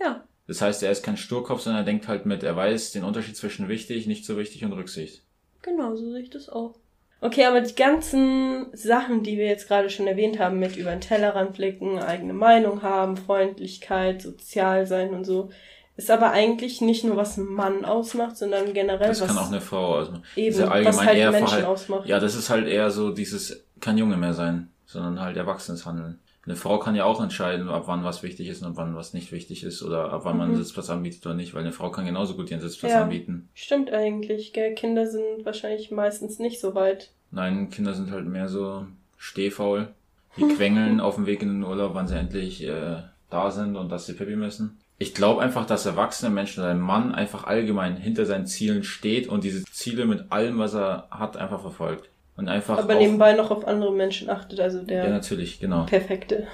ja, 0.00 0.24
Das 0.50 0.60
heißt, 0.60 0.82
er 0.82 0.90
ist 0.90 1.04
kein 1.04 1.16
Sturkopf, 1.16 1.60
sondern 1.60 1.82
er 1.82 1.86
denkt 1.86 2.08
halt 2.08 2.26
mit, 2.26 2.42
er 2.42 2.56
weiß 2.56 2.90
den 2.90 3.04
Unterschied 3.04 3.36
zwischen 3.36 3.68
wichtig, 3.68 4.08
nicht 4.08 4.24
so 4.26 4.36
wichtig 4.36 4.64
und 4.64 4.72
Rücksicht. 4.72 5.22
genau, 5.62 5.94
so 5.94 6.10
sehe 6.10 6.22
ich 6.22 6.30
das 6.30 6.48
auch. 6.48 6.74
Okay, 7.20 7.44
aber 7.44 7.60
die 7.60 7.74
ganzen 7.76 8.66
Sachen, 8.72 9.22
die 9.22 9.38
wir 9.38 9.46
jetzt 9.46 9.68
gerade 9.68 9.90
schon 9.90 10.08
erwähnt 10.08 10.40
haben, 10.40 10.58
mit 10.58 10.74
über 10.76 10.90
den 10.90 11.00
Tellerrand 11.02 11.52
blicken, 11.52 12.00
eigene 12.00 12.32
Meinung 12.32 12.82
haben, 12.82 13.16
Freundlichkeit, 13.16 14.22
sozial 14.22 14.86
sein 14.88 15.10
und 15.14 15.24
so, 15.24 15.50
ist 15.96 16.10
aber 16.10 16.32
eigentlich 16.32 16.80
nicht 16.80 17.04
nur 17.04 17.14
was 17.16 17.36
ein 17.36 17.44
Mann 17.44 17.84
ausmacht, 17.84 18.36
sondern 18.36 18.72
generell 18.74 19.06
Das 19.08 19.20
was 19.20 19.28
kann 19.28 19.38
auch 19.38 19.48
eine 19.52 19.60
Frau 19.60 19.98
ausmachen. 19.98 20.24
eben, 20.34 20.56
ja 20.58 20.62
was 20.64 20.70
allgemein 20.72 21.06
halt 21.06 21.18
eher 21.18 21.30
Menschen 21.30 21.46
Verhalt- 21.48 21.64
ausmacht. 21.66 22.08
Ja, 22.08 22.18
das 22.18 22.34
ist 22.34 22.50
halt 22.50 22.66
eher 22.66 22.90
so 22.90 23.12
dieses, 23.12 23.64
kein 23.80 23.98
Junge 23.98 24.16
mehr 24.16 24.34
sein, 24.34 24.68
sondern 24.86 25.20
halt 25.20 25.36
erwachsenes 25.36 25.86
Handeln. 25.86 26.18
Eine 26.46 26.56
Frau 26.56 26.78
kann 26.78 26.94
ja 26.94 27.04
auch 27.04 27.22
entscheiden, 27.22 27.68
ab 27.68 27.82
wann 27.86 28.02
was 28.02 28.22
wichtig 28.22 28.48
ist 28.48 28.62
und 28.62 28.68
ab 28.68 28.72
wann 28.76 28.94
was 28.96 29.12
nicht 29.12 29.30
wichtig 29.30 29.62
ist 29.62 29.82
oder 29.82 30.10
ab 30.12 30.22
wann 30.24 30.38
man 30.38 30.48
einen 30.48 30.56
Mhm. 30.58 30.62
Sitzplatz 30.62 30.88
anbietet 30.88 31.24
oder 31.26 31.34
nicht, 31.34 31.52
weil 31.52 31.60
eine 31.60 31.72
Frau 31.72 31.90
kann 31.90 32.06
genauso 32.06 32.34
gut 32.34 32.50
ihren 32.50 32.60
Sitzplatz 32.60 32.92
Ja. 32.92 33.02
anbieten. 33.02 33.48
Stimmt 33.54 33.90
eigentlich, 33.92 34.52
gell? 34.54 34.74
Kinder 34.74 35.06
sind 35.06 35.44
wahrscheinlich 35.44 35.90
meistens 35.90 36.38
nicht 36.38 36.58
so 36.60 36.74
weit. 36.74 37.10
Nein, 37.30 37.68
Kinder 37.70 37.92
sind 37.94 38.10
halt 38.10 38.26
mehr 38.26 38.48
so 38.48 38.86
stehfaul. 39.18 39.88
Die 40.36 40.48
quengeln 40.48 41.00
auf 41.00 41.16
dem 41.16 41.26
Weg 41.26 41.42
in 41.42 41.48
den 41.48 41.64
Urlaub, 41.64 41.94
wann 41.94 42.08
sie 42.08 42.16
endlich 42.16 42.62
äh, 42.64 43.02
da 43.28 43.50
sind 43.50 43.76
und 43.76 43.90
dass 43.90 44.06
sie 44.06 44.14
Pipi 44.14 44.36
müssen. 44.36 44.78
Ich 44.98 45.14
glaube 45.14 45.40
einfach, 45.42 45.66
dass 45.66 45.86
erwachsene 45.86 46.30
Menschen 46.32 46.60
oder 46.62 46.70
ein 46.70 46.80
Mann 46.80 47.14
einfach 47.14 47.44
allgemein 47.44 47.96
hinter 47.96 48.26
seinen 48.26 48.46
Zielen 48.46 48.82
steht 48.84 49.28
und 49.28 49.44
diese 49.44 49.64
Ziele 49.64 50.04
mit 50.06 50.30
allem, 50.30 50.58
was 50.58 50.74
er 50.74 51.08
hat, 51.10 51.36
einfach 51.36 51.60
verfolgt. 51.60 52.08
Und 52.40 52.48
einfach 52.48 52.78
aber 52.78 52.94
nebenbei 52.94 53.34
noch 53.34 53.50
auf 53.50 53.66
andere 53.68 53.92
Menschen 53.92 54.30
achtet, 54.30 54.60
also 54.60 54.82
der 54.82 55.04
Ja, 55.04 55.10
natürlich, 55.10 55.60
genau. 55.60 55.84
perfekte. 55.84 56.46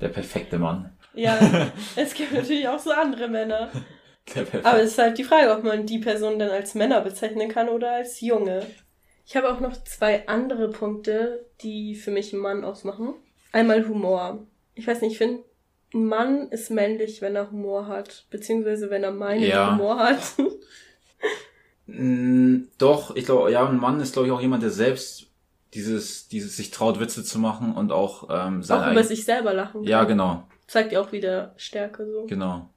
Der 0.00 0.08
perfekte 0.08 0.58
Mann. 0.58 0.90
Ja, 1.14 1.38
es 1.96 2.14
gibt 2.14 2.32
natürlich 2.32 2.66
auch 2.66 2.80
so 2.80 2.90
andere 2.90 3.28
Männer. 3.28 3.70
Aber 4.64 4.80
es 4.80 4.90
ist 4.92 4.98
halt 4.98 5.18
die 5.18 5.24
Frage, 5.24 5.52
ob 5.52 5.62
man 5.62 5.86
die 5.86 6.00
Person 6.00 6.38
dann 6.40 6.50
als 6.50 6.74
Männer 6.74 7.00
bezeichnen 7.00 7.48
kann 7.48 7.68
oder 7.68 7.92
als 7.92 8.20
Junge. 8.20 8.66
Ich 9.24 9.36
habe 9.36 9.48
auch 9.52 9.60
noch 9.60 9.76
zwei 9.84 10.26
andere 10.26 10.68
Punkte, 10.70 11.46
die 11.62 11.94
für 11.94 12.10
mich 12.10 12.32
einen 12.32 12.42
Mann 12.42 12.64
ausmachen. 12.64 13.14
Einmal 13.52 13.86
Humor. 13.86 14.44
Ich 14.74 14.86
weiß 14.88 15.00
nicht, 15.02 15.12
ich 15.12 15.18
finde, 15.18 15.44
ein 15.94 16.06
Mann 16.06 16.48
ist 16.50 16.70
männlich, 16.70 17.22
wenn 17.22 17.36
er 17.36 17.52
Humor 17.52 17.86
hat. 17.86 18.26
Beziehungsweise 18.30 18.90
wenn 18.90 19.04
er 19.04 19.12
meinen 19.12 19.44
Ja. 19.44 19.72
Humor 19.72 19.98
hat. 20.00 20.18
Mm, 21.92 22.68
Doch, 22.78 23.14
ich 23.16 23.24
glaube, 23.24 23.50
ja, 23.50 23.66
ein 23.68 23.78
Mann 23.78 24.00
ist, 24.00 24.12
glaube 24.12 24.28
ich, 24.28 24.32
auch 24.32 24.40
jemand, 24.40 24.62
der 24.62 24.70
selbst 24.70 25.26
dieses, 25.74 26.28
dieses 26.28 26.56
sich 26.56 26.70
traut, 26.70 26.98
Witze 27.00 27.22
zu 27.24 27.38
machen 27.38 27.74
und 27.74 27.92
auch 27.92 28.28
ähm, 28.30 28.62
sein 28.62 28.78
auch 28.78 28.90
über 28.90 29.00
eigen- 29.00 29.08
sich 29.08 29.24
selber 29.24 29.54
lachen. 29.54 29.84
Ja, 29.84 30.00
kann. 30.00 30.08
genau, 30.08 30.48
Zeigt 30.66 30.92
ja 30.92 31.00
auch 31.00 31.12
wieder 31.12 31.52
Stärke 31.56 32.06
so. 32.06 32.26
genau. 32.26 32.68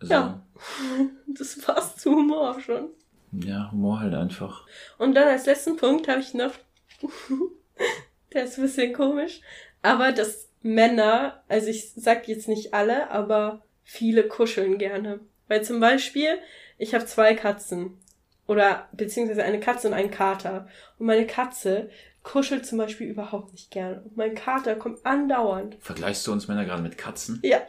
Also, 0.00 0.12
Ja. 0.12 0.42
Das 1.38 1.58
passt 1.60 2.00
zu 2.00 2.10
Humor 2.12 2.60
schon. 2.60 2.88
Ja, 3.32 3.70
Humor 3.70 4.00
halt 4.00 4.14
einfach. 4.14 4.66
Und 4.98 5.14
dann 5.14 5.28
als 5.28 5.46
letzten 5.46 5.76
Punkt 5.76 6.08
habe 6.08 6.20
ich 6.20 6.34
noch, 6.34 6.52
der 8.32 8.44
ist 8.44 8.58
ein 8.58 8.62
bisschen 8.62 8.92
komisch, 8.92 9.40
aber 9.82 10.12
dass 10.12 10.48
Männer, 10.62 11.42
also 11.48 11.68
ich 11.68 11.92
sag 11.94 12.28
jetzt 12.28 12.48
nicht 12.48 12.74
alle, 12.74 13.10
aber 13.10 13.62
viele 13.84 14.24
kuscheln 14.28 14.78
gerne. 14.78 15.20
Weil 15.48 15.62
zum 15.64 15.80
Beispiel, 15.80 16.38
ich 16.80 16.94
habe 16.94 17.04
zwei 17.04 17.34
Katzen 17.34 17.98
oder 18.46 18.88
beziehungsweise 18.92 19.44
eine 19.44 19.60
Katze 19.60 19.86
und 19.88 19.94
einen 19.94 20.10
Kater. 20.10 20.66
Und 20.98 21.06
meine 21.06 21.26
Katze 21.26 21.90
kuschelt 22.22 22.66
zum 22.66 22.78
Beispiel 22.78 23.06
überhaupt 23.06 23.52
nicht 23.52 23.70
gerne. 23.70 24.00
Und 24.00 24.16
mein 24.16 24.34
Kater 24.34 24.74
kommt 24.76 25.04
andauernd. 25.04 25.76
Vergleichst 25.80 26.26
du 26.26 26.32
uns 26.32 26.48
Männer 26.48 26.64
gerade 26.64 26.82
mit 26.82 26.96
Katzen? 26.96 27.38
Ja. 27.42 27.60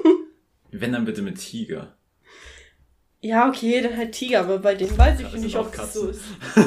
Wenn 0.70 0.92
dann 0.92 1.04
bitte 1.04 1.22
mit 1.22 1.38
Tiger. 1.38 1.96
Ja, 3.20 3.48
okay, 3.48 3.82
dann 3.82 3.96
halt 3.96 4.12
Tiger, 4.12 4.40
aber 4.40 4.60
bei 4.60 4.76
denen 4.76 4.96
weiß 4.96 5.20
ich 5.20 5.32
nicht, 5.34 5.56
ob 5.56 5.74
das 5.74 5.92
so 5.92 6.08
ist. 6.08 6.22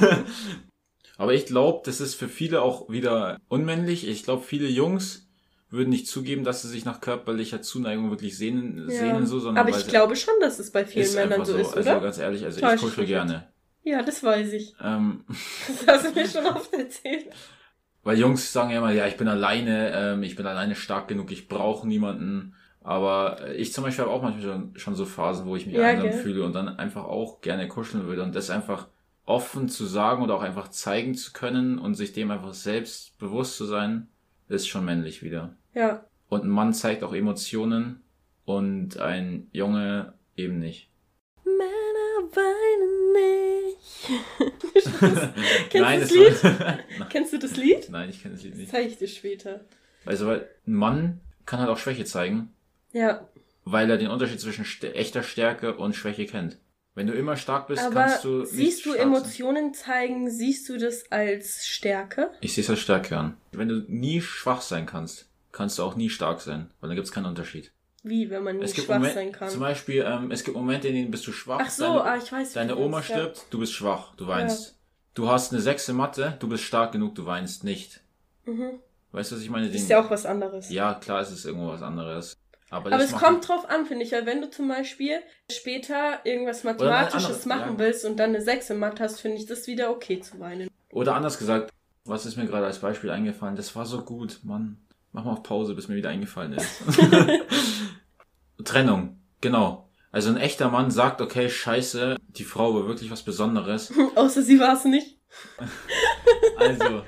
Aber 1.16 1.34
ich 1.36 1.46
glaube, 1.46 1.84
das 1.86 2.02
ist 2.02 2.16
für 2.16 2.28
viele 2.28 2.64
auch 2.64 2.90
wieder 2.90 3.40
unmännlich. 3.48 4.08
Ich 4.08 4.24
glaube, 4.24 4.44
viele 4.44 4.68
Jungs 4.68 5.23
würden 5.74 5.90
nicht 5.90 6.08
zugeben, 6.08 6.44
dass 6.44 6.62
sie 6.62 6.68
sich 6.70 6.86
nach 6.86 7.02
körperlicher 7.02 7.62
Zuneigung 7.62 8.12
wirklich 8.12 8.38
sehnen, 8.38 8.90
sehnen 8.90 9.26
so, 9.26 9.40
sondern 9.40 9.66
aber 9.68 9.76
ich 9.78 9.88
glaube 9.88 10.16
schon, 10.16 10.36
dass 10.40 10.60
es 10.60 10.72
bei 10.72 10.86
vielen 10.86 11.14
Männern 11.16 11.44
so 11.44 11.58
ist, 11.58 11.76
also 11.76 11.90
oder? 11.90 12.00
ganz 12.00 12.20
ehrlich, 12.20 12.46
also 12.46 12.62
Täusch 12.62 12.76
ich 12.76 12.82
kuschel 12.82 13.06
gerne. 13.06 13.48
Ja, 13.84 14.02
das 14.04 14.24
weiß 14.24 14.54
ich. 14.54 14.76
Ähm, 14.82 15.26
Das 15.68 15.88
hast 15.88 16.06
du 16.16 16.20
mir 16.20 16.28
schon 16.28 16.46
oft 16.46 16.72
erzählt. 16.74 17.26
Weil 18.04 18.20
Jungs 18.20 18.54
sagen 18.54 18.70
ja 18.70 18.78
immer, 18.78 18.92
ja, 18.92 19.08
ich 19.08 19.18
bin 19.18 19.28
alleine, 19.28 19.92
ähm, 19.96 20.24
ich 20.24 20.36
bin 20.36 20.46
alleine 20.46 20.76
stark 20.76 21.08
genug, 21.08 21.32
ich 21.32 21.48
brauche 21.48 21.88
niemanden. 21.88 22.56
Aber 22.82 23.54
ich 23.56 23.74
zum 23.74 23.84
Beispiel 23.86 24.04
habe 24.06 24.14
auch 24.14 24.22
manchmal 24.22 24.44
schon, 24.44 24.78
schon 24.78 24.96
so 24.96 25.06
Phasen, 25.06 25.46
wo 25.46 25.56
ich 25.56 25.66
mich 25.66 25.76
Ja, 25.76 25.88
einsam 25.88 26.10
gell? 26.10 26.20
fühle 26.20 26.44
und 26.44 26.54
dann 26.54 26.68
einfach 26.68 27.06
auch 27.06 27.42
gerne 27.42 27.68
kuscheln 27.68 28.06
würde. 28.06 28.24
Und 28.24 28.36
das 28.36 28.50
einfach 28.50 28.88
offen 29.26 29.70
zu 29.70 29.86
sagen 29.86 30.22
oder 30.22 30.36
auch 30.36 30.42
einfach 30.42 30.68
zeigen 30.68 31.16
zu 31.16 31.32
können 31.32 31.80
und 31.80 31.96
sich 31.96 32.12
dem 32.12 32.30
einfach 32.30 32.54
selbst 32.54 33.18
bewusst 33.18 33.56
zu 33.56 33.66
sein, 33.66 34.10
ist 34.50 34.68
schon 34.68 34.86
männlich 34.86 35.24
wieder. 35.24 35.56
Ja. 35.74 36.06
Und 36.30 36.44
ein 36.46 36.50
Mann 36.50 36.74
zeigt 36.74 37.04
auch 37.04 37.14
Emotionen 37.14 38.02
und 38.46 38.98
ein 38.98 39.48
Junge 39.52 40.14
eben 40.36 40.60
nicht. 40.60 40.90
Männer 41.44 42.36
weinen 42.36 43.14
nicht. 43.14 44.10
Kennst 45.70 45.74
Nein, 45.74 46.00
du 46.00 46.06
das 46.08 46.10
das 46.10 46.12
Lied? 46.12 46.44
Nein. 46.44 46.80
Kennst 47.10 47.34
du 47.34 47.38
das 47.38 47.56
Lied? 47.58 47.90
Nein, 47.90 48.10
ich 48.10 48.22
kenne 48.22 48.36
das 48.36 48.44
Lied 48.44 48.54
Das 48.54 48.60
nicht. 48.60 48.72
zeige 48.72 48.88
ich 48.90 48.98
dir 48.98 49.08
später. 49.08 49.62
Also, 50.06 50.28
weil 50.28 50.50
ein 50.68 50.74
Mann 50.74 51.22
kann 51.46 51.60
halt 51.60 51.70
auch 51.70 51.78
Schwäche 51.78 52.06
zeigen. 52.06 52.52
Ja, 52.92 53.28
weil 53.66 53.90
er 53.90 53.98
den 53.98 54.10
Unterschied 54.10 54.42
zwischen 54.42 54.66
echter 54.94 55.24
Stärke 55.24 55.76
und 55.78 55.96
Schwäche 55.96 56.26
kennt. 56.26 56.58
Wenn 56.96 57.08
du 57.08 57.14
immer 57.14 57.36
stark 57.38 57.68
bist, 57.68 57.82
aber 57.82 57.96
kannst 57.96 58.24
du 58.24 58.40
nicht 58.40 58.50
siehst 58.52 58.86
du 58.86 58.92
stark 58.92 58.98
sein. 59.00 59.08
Emotionen 59.08 59.74
zeigen, 59.74 60.30
siehst 60.30 60.70
du 60.70 60.78
das 60.78 61.12
als 61.12 61.66
Stärke? 61.66 62.30
Ich 62.42 62.54
sehe 62.54 62.64
es 62.64 62.70
als 62.70 62.80
Stärke 62.80 63.18
an. 63.18 63.38
Wenn 63.52 63.68
du 63.68 63.84
nie 63.88 64.22
schwach 64.22 64.62
sein 64.62 64.86
kannst, 64.86 65.28
kannst 65.52 65.80
du 65.80 65.84
auch 65.84 65.96
nie 65.96 66.10
stark 66.10 66.42
sein, 66.42 66.70
weil 66.80 66.90
da 66.90 66.96
gibt 66.96 67.08
es 67.08 67.12
keinen 67.14 67.26
Unterschied. 67.26 67.72
Wie, 68.04 68.30
wenn 68.30 68.44
man 68.44 68.58
nicht 68.58 68.76
gibt 68.76 68.88
schwach 68.88 68.96
Momente, 68.98 69.16
sein 69.16 69.32
kann? 69.32 69.50
zum 69.50 69.62
Beispiel, 69.62 70.04
ähm, 70.06 70.30
es 70.30 70.44
gibt 70.44 70.56
Momente, 70.58 70.90
in 70.90 70.96
denen 70.96 71.12
bist 71.12 71.26
du 71.26 71.32
schwach. 71.32 71.62
Ach 71.64 71.70
so, 71.70 71.86
deine, 71.86 72.04
ah, 72.04 72.18
ich 72.18 72.32
weiß. 72.32 72.52
wie 72.52 72.54
deine 72.56 72.78
Oma 72.78 72.98
ja. 72.98 73.04
stirbt, 73.04 73.46
du 73.50 73.60
bist 73.60 73.74
schwach, 73.74 74.14
du 74.16 74.28
weinst. 74.28 74.78
Du 75.16 75.30
hast 75.30 75.52
eine 75.54 75.62
sechste 75.62 75.94
Mathe, 75.94 76.36
du 76.40 76.50
bist 76.50 76.64
stark 76.64 76.92
genug, 76.92 77.16
du 77.16 77.26
weinst 77.26 77.64
nicht. 77.64 78.02
Mhm. 78.46 78.80
Weißt 79.14 79.32
du, 79.32 79.36
was 79.36 79.44
ich 79.44 79.50
meine? 79.50 79.68
Ist 79.68 79.74
Den- 79.84 79.88
ja 79.90 80.04
auch 80.04 80.10
was 80.10 80.26
anderes. 80.26 80.70
ja, 80.70 80.96
klar, 80.96 81.22
es 81.22 81.32
ist 81.32 81.46
irgendwo 81.46 81.70
was 81.70 81.82
anderes. 81.82 82.36
Aber, 82.74 82.92
Aber 82.92 83.04
es 83.04 83.12
kommt 83.12 83.48
drauf 83.48 83.70
an, 83.70 83.86
finde 83.86 84.04
ich, 84.04 84.12
weil 84.12 84.26
wenn 84.26 84.42
du 84.42 84.50
zum 84.50 84.68
Beispiel 84.68 85.20
später 85.52 86.26
irgendwas 86.26 86.64
Mathematisches 86.64 87.46
machen 87.46 87.74
ja. 87.74 87.80
willst 87.80 88.04
und 88.04 88.18
dann 88.18 88.32
eine 88.32 88.42
6 88.42 88.72
im 88.72 88.80
Mathe 88.80 89.04
hast, 89.04 89.22
finde 89.22 89.38
ich 89.38 89.46
das 89.46 89.68
wieder 89.68 89.92
okay 89.92 90.20
zu 90.20 90.40
weinen. 90.40 90.70
Oder 90.90 91.14
anders 91.14 91.38
gesagt, 91.38 91.72
was 92.06 92.26
ist 92.26 92.36
mir 92.36 92.48
gerade 92.48 92.66
als 92.66 92.80
Beispiel 92.80 93.12
eingefallen? 93.12 93.56
Das 93.56 93.76
war 93.76 93.86
so 93.86 94.02
gut, 94.02 94.40
Mann. 94.44 94.78
Mach 95.12 95.24
mal 95.24 95.34
auf 95.34 95.44
Pause, 95.44 95.76
bis 95.76 95.88
mir 95.88 95.96
wieder 95.96 96.10
eingefallen 96.10 96.54
ist. 96.54 96.82
Trennung, 98.64 99.20
genau. 99.40 99.88
Also 100.12 100.30
ein 100.30 100.38
echter 100.38 100.70
Mann 100.70 100.90
sagt, 100.90 101.22
okay, 101.22 101.50
scheiße, 101.50 102.18
die 102.28 102.44
Frau 102.44 102.74
war 102.74 102.88
wirklich 102.88 103.12
was 103.12 103.22
Besonderes. 103.22 103.94
Außer 104.16 104.42
sie 104.42 104.60
war 104.60 104.74
es 104.74 104.86
nicht. 104.86 105.20
Also, 106.56 107.04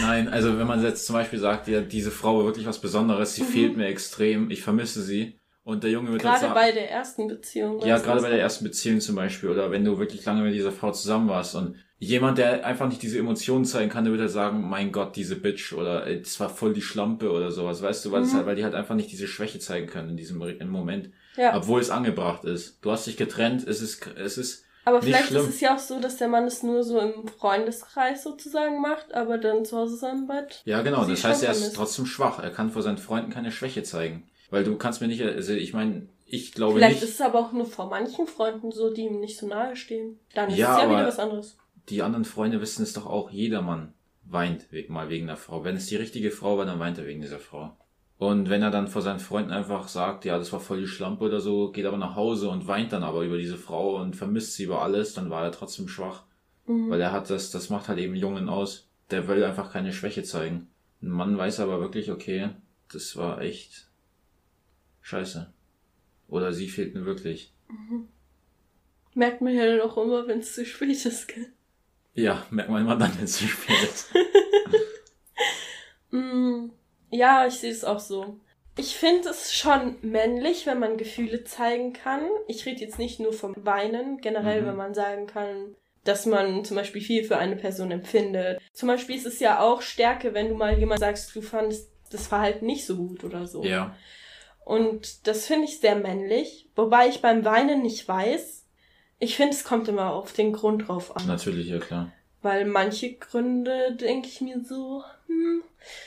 nein, 0.00 0.28
also 0.28 0.58
wenn 0.58 0.66
man 0.66 0.82
jetzt 0.82 1.06
zum 1.06 1.14
Beispiel 1.14 1.38
sagt, 1.38 1.68
ja, 1.68 1.80
diese 1.80 2.10
Frau 2.10 2.38
war 2.38 2.44
wirklich 2.44 2.66
was 2.66 2.80
Besonderes, 2.80 3.34
sie 3.34 3.42
Mhm. 3.42 3.46
fehlt 3.46 3.76
mir 3.76 3.86
extrem, 3.86 4.50
ich 4.50 4.62
vermisse 4.62 5.02
sie. 5.02 5.38
Und 5.64 5.82
der 5.82 5.90
Junge 5.90 6.12
wird 6.12 6.22
Gerade 6.22 6.40
sagen, 6.40 6.54
bei 6.54 6.70
der 6.70 6.90
ersten 6.90 7.26
Beziehung. 7.26 7.80
ja, 7.84 7.98
gerade 7.98 8.20
bei 8.22 8.30
der 8.30 8.40
ersten 8.40 8.62
Beziehung 8.64 9.00
zum 9.00 9.16
Beispiel, 9.16 9.48
oder 9.48 9.70
wenn 9.72 9.84
du 9.84 9.98
wirklich 9.98 10.24
lange 10.24 10.42
mit 10.42 10.54
dieser 10.54 10.70
Frau 10.70 10.92
zusammen 10.92 11.28
warst 11.28 11.56
und 11.56 11.74
jemand, 11.98 12.38
der 12.38 12.64
einfach 12.64 12.86
nicht 12.86 13.02
diese 13.02 13.18
Emotionen 13.18 13.64
zeigen 13.64 13.90
kann, 13.90 14.04
der 14.04 14.12
wird 14.12 14.20
halt 14.20 14.30
sagen, 14.30 14.68
mein 14.68 14.92
Gott, 14.92 15.16
diese 15.16 15.34
Bitch, 15.34 15.72
oder 15.72 16.06
ey, 16.06 16.20
das 16.22 16.38
war 16.38 16.50
voll 16.50 16.72
die 16.72 16.82
Schlampe 16.82 17.32
oder 17.32 17.50
sowas, 17.50 17.82
weißt 17.82 18.04
du, 18.04 18.12
weil, 18.12 18.22
es 18.22 18.32
Mhm. 18.32 18.36
halt, 18.36 18.46
weil 18.46 18.54
die 18.56 18.62
halt 18.64 18.74
einfach 18.74 18.94
nicht 18.94 19.10
diese 19.10 19.26
Schwäche 19.26 19.58
zeigen 19.58 19.88
können 19.88 20.10
in 20.10 20.16
diesem 20.16 20.38
Moment, 20.70 21.10
Ja. 21.36 21.56
obwohl 21.56 21.80
es 21.80 21.90
angebracht 21.90 22.44
ist. 22.44 22.78
Du 22.84 22.92
hast 22.92 23.06
dich 23.08 23.16
getrennt, 23.16 23.66
es 23.66 23.80
ist, 23.82 24.06
es 24.16 24.38
ist, 24.38 24.65
Aber 24.86 24.96
Nicht 24.98 25.06
vielleicht 25.08 25.26
schlimm. 25.26 25.42
ist 25.42 25.48
es 25.56 25.60
ja 25.60 25.74
auch 25.74 25.78
so, 25.80 26.00
dass 26.00 26.16
der 26.16 26.28
Mann 26.28 26.44
es 26.44 26.62
nur 26.62 26.82
so 26.84 26.98
im 27.00 27.26
Freundeskreis 27.28 28.22
sozusagen 28.22 28.80
macht, 28.80 29.12
aber 29.14 29.36
dann 29.36 29.64
zu 29.64 29.76
Hause 29.76 29.96
sein 29.96 30.26
Bett. 30.26 30.62
Ja, 30.64 30.80
genau. 30.82 31.04
Das 31.04 31.24
heißt, 31.24 31.42
er 31.42 31.50
ist 31.50 31.58
vermisst. 31.58 31.76
trotzdem 31.76 32.06
schwach. 32.06 32.38
Er 32.42 32.50
kann 32.50 32.70
vor 32.70 32.82
seinen 32.82 32.98
Freunden 32.98 33.30
keine 33.30 33.50
Schwäche 33.52 33.82
zeigen. 33.82 34.28
Weil 34.50 34.62
du 34.64 34.76
kannst 34.76 35.00
mir 35.00 35.08
nicht, 35.08 35.20
also 35.22 35.52
ich 35.52 35.72
meine, 35.74 36.08
ich 36.24 36.52
glaube 36.52 36.74
Vielleicht 36.78 37.00
nicht, 37.00 37.02
ist 37.10 37.16
es 37.16 37.20
aber 37.20 37.40
auch 37.40 37.52
nur 37.52 37.66
vor 37.66 37.88
manchen 37.90 38.26
Freunden 38.28 38.70
so, 38.70 38.92
die 38.94 39.02
ihm 39.02 39.18
nicht 39.20 39.38
so 39.38 39.46
nahe 39.48 39.74
stehen. 39.76 40.20
Dann 40.34 40.50
ist 40.50 40.56
Ja, 40.56 40.76
es 40.76 40.82
ja 40.84 40.88
wieder 40.90 41.06
was 41.06 41.18
anderes. 41.18 41.56
die 41.88 42.02
anderen 42.02 42.24
Freunde 42.24 42.60
wissen 42.60 42.84
es 42.84 42.92
doch 42.92 43.06
auch, 43.06 43.30
jedermann 43.30 43.92
weint 44.24 44.70
we- 44.72 44.84
mal 44.88 45.08
wegen 45.08 45.26
der 45.26 45.36
Frau. 45.36 45.64
Wenn 45.64 45.76
es 45.76 45.86
die 45.86 45.96
richtige 45.96 46.30
Frau 46.30 46.58
war, 46.58 46.64
dann 46.66 46.78
weint 46.78 46.96
er 46.98 47.06
wegen 47.06 47.20
dieser 47.20 47.40
Frau. 47.40 47.76
Und 48.18 48.48
wenn 48.48 48.62
er 48.62 48.70
dann 48.70 48.88
vor 48.88 49.02
seinen 49.02 49.18
Freunden 49.18 49.50
einfach 49.50 49.88
sagt, 49.88 50.24
ja, 50.24 50.38
das 50.38 50.52
war 50.52 50.60
voll 50.60 50.80
die 50.80 50.86
Schlampe 50.86 51.24
oder 51.24 51.40
so, 51.40 51.70
geht 51.70 51.84
aber 51.84 51.98
nach 51.98 52.16
Hause 52.16 52.48
und 52.48 52.66
weint 52.66 52.92
dann 52.92 53.02
aber 53.02 53.22
über 53.22 53.36
diese 53.36 53.58
Frau 53.58 54.00
und 54.00 54.16
vermisst 54.16 54.54
sie 54.54 54.64
über 54.64 54.82
alles, 54.82 55.12
dann 55.12 55.28
war 55.28 55.44
er 55.44 55.52
trotzdem 55.52 55.86
schwach. 55.86 56.24
Mhm. 56.66 56.88
Weil 56.90 57.00
er 57.00 57.12
hat 57.12 57.28
das, 57.28 57.50
das 57.50 57.68
macht 57.68 57.88
halt 57.88 57.98
eben 57.98 58.14
Jungen 58.14 58.48
aus. 58.48 58.88
Der 59.10 59.28
will 59.28 59.44
einfach 59.44 59.70
keine 59.70 59.92
Schwäche 59.92 60.22
zeigen. 60.22 60.68
Ein 61.02 61.10
Mann 61.10 61.36
weiß 61.36 61.60
aber 61.60 61.80
wirklich, 61.80 62.10
okay, 62.10 62.50
das 62.90 63.16
war 63.16 63.42
echt 63.42 63.90
scheiße. 65.02 65.52
Oder 66.28 66.52
sie 66.52 66.68
fehlt 66.68 66.94
mir 66.94 67.04
wirklich. 67.04 67.52
Merkt 69.14 69.42
man 69.42 69.54
ja 69.54 69.66
dann 69.66 69.80
auch 69.82 69.96
immer, 69.98 70.26
wenn 70.26 70.40
es 70.40 70.54
zu 70.54 70.64
spät 70.64 71.04
ist. 71.04 71.28
Gell? 71.28 71.52
Ja, 72.14 72.46
merkt 72.50 72.70
man 72.70 72.82
immer 72.82 72.96
dann, 72.96 73.16
wenn 73.16 73.24
es 73.24 73.36
zu 73.38 73.46
spät 73.46 73.82
ist. 73.82 74.12
Mm, 76.12 76.70
ja, 77.10 77.46
ich 77.46 77.54
sehe 77.54 77.70
es 77.70 77.84
auch 77.84 77.98
so. 78.00 78.38
Ich 78.78 78.96
finde 78.96 79.30
es 79.30 79.54
schon 79.54 79.96
männlich, 80.02 80.66
wenn 80.66 80.78
man 80.78 80.98
Gefühle 80.98 81.44
zeigen 81.44 81.92
kann. 81.94 82.22
Ich 82.46 82.66
rede 82.66 82.80
jetzt 82.80 82.98
nicht 82.98 83.20
nur 83.20 83.32
vom 83.32 83.54
Weinen, 83.56 84.18
generell, 84.18 84.62
Mhm. 84.62 84.66
wenn 84.66 84.76
man 84.76 84.94
sagen 84.94 85.26
kann, 85.26 85.74
dass 86.04 86.26
man 86.26 86.64
zum 86.64 86.76
Beispiel 86.76 87.00
viel 87.00 87.24
für 87.24 87.38
eine 87.38 87.56
Person 87.56 87.90
empfindet. 87.90 88.60
Zum 88.74 88.88
Beispiel 88.88 89.16
ist 89.16 89.26
es 89.26 89.40
ja 89.40 89.60
auch 89.60 89.80
Stärke, 89.82 90.34
wenn 90.34 90.48
du 90.50 90.54
mal 90.54 90.78
jemand 90.78 91.00
sagst, 91.00 91.34
du 91.34 91.40
fandest 91.40 91.90
das 92.10 92.26
Verhalten 92.26 92.66
nicht 92.66 92.86
so 92.86 92.96
gut 92.96 93.24
oder 93.24 93.46
so. 93.46 93.64
Ja. 93.64 93.96
Und 94.64 95.26
das 95.26 95.46
finde 95.46 95.64
ich 95.64 95.80
sehr 95.80 95.96
männlich, 95.96 96.68
wobei 96.76 97.08
ich 97.08 97.22
beim 97.22 97.44
Weinen 97.44 97.82
nicht 97.82 98.06
weiß. 98.06 98.64
Ich 99.18 99.36
finde, 99.36 99.54
es 99.54 99.64
kommt 99.64 99.88
immer 99.88 100.12
auf 100.12 100.32
den 100.32 100.52
Grund 100.52 100.86
drauf 100.88 101.16
an. 101.16 101.26
Natürlich, 101.26 101.68
ja 101.68 101.78
klar. 101.78 102.12
Weil 102.46 102.64
manche 102.64 103.14
Gründe 103.14 103.96
denke 104.00 104.28
ich 104.28 104.40
mir 104.40 104.60
so, 104.64 105.02
hm, 105.26 105.62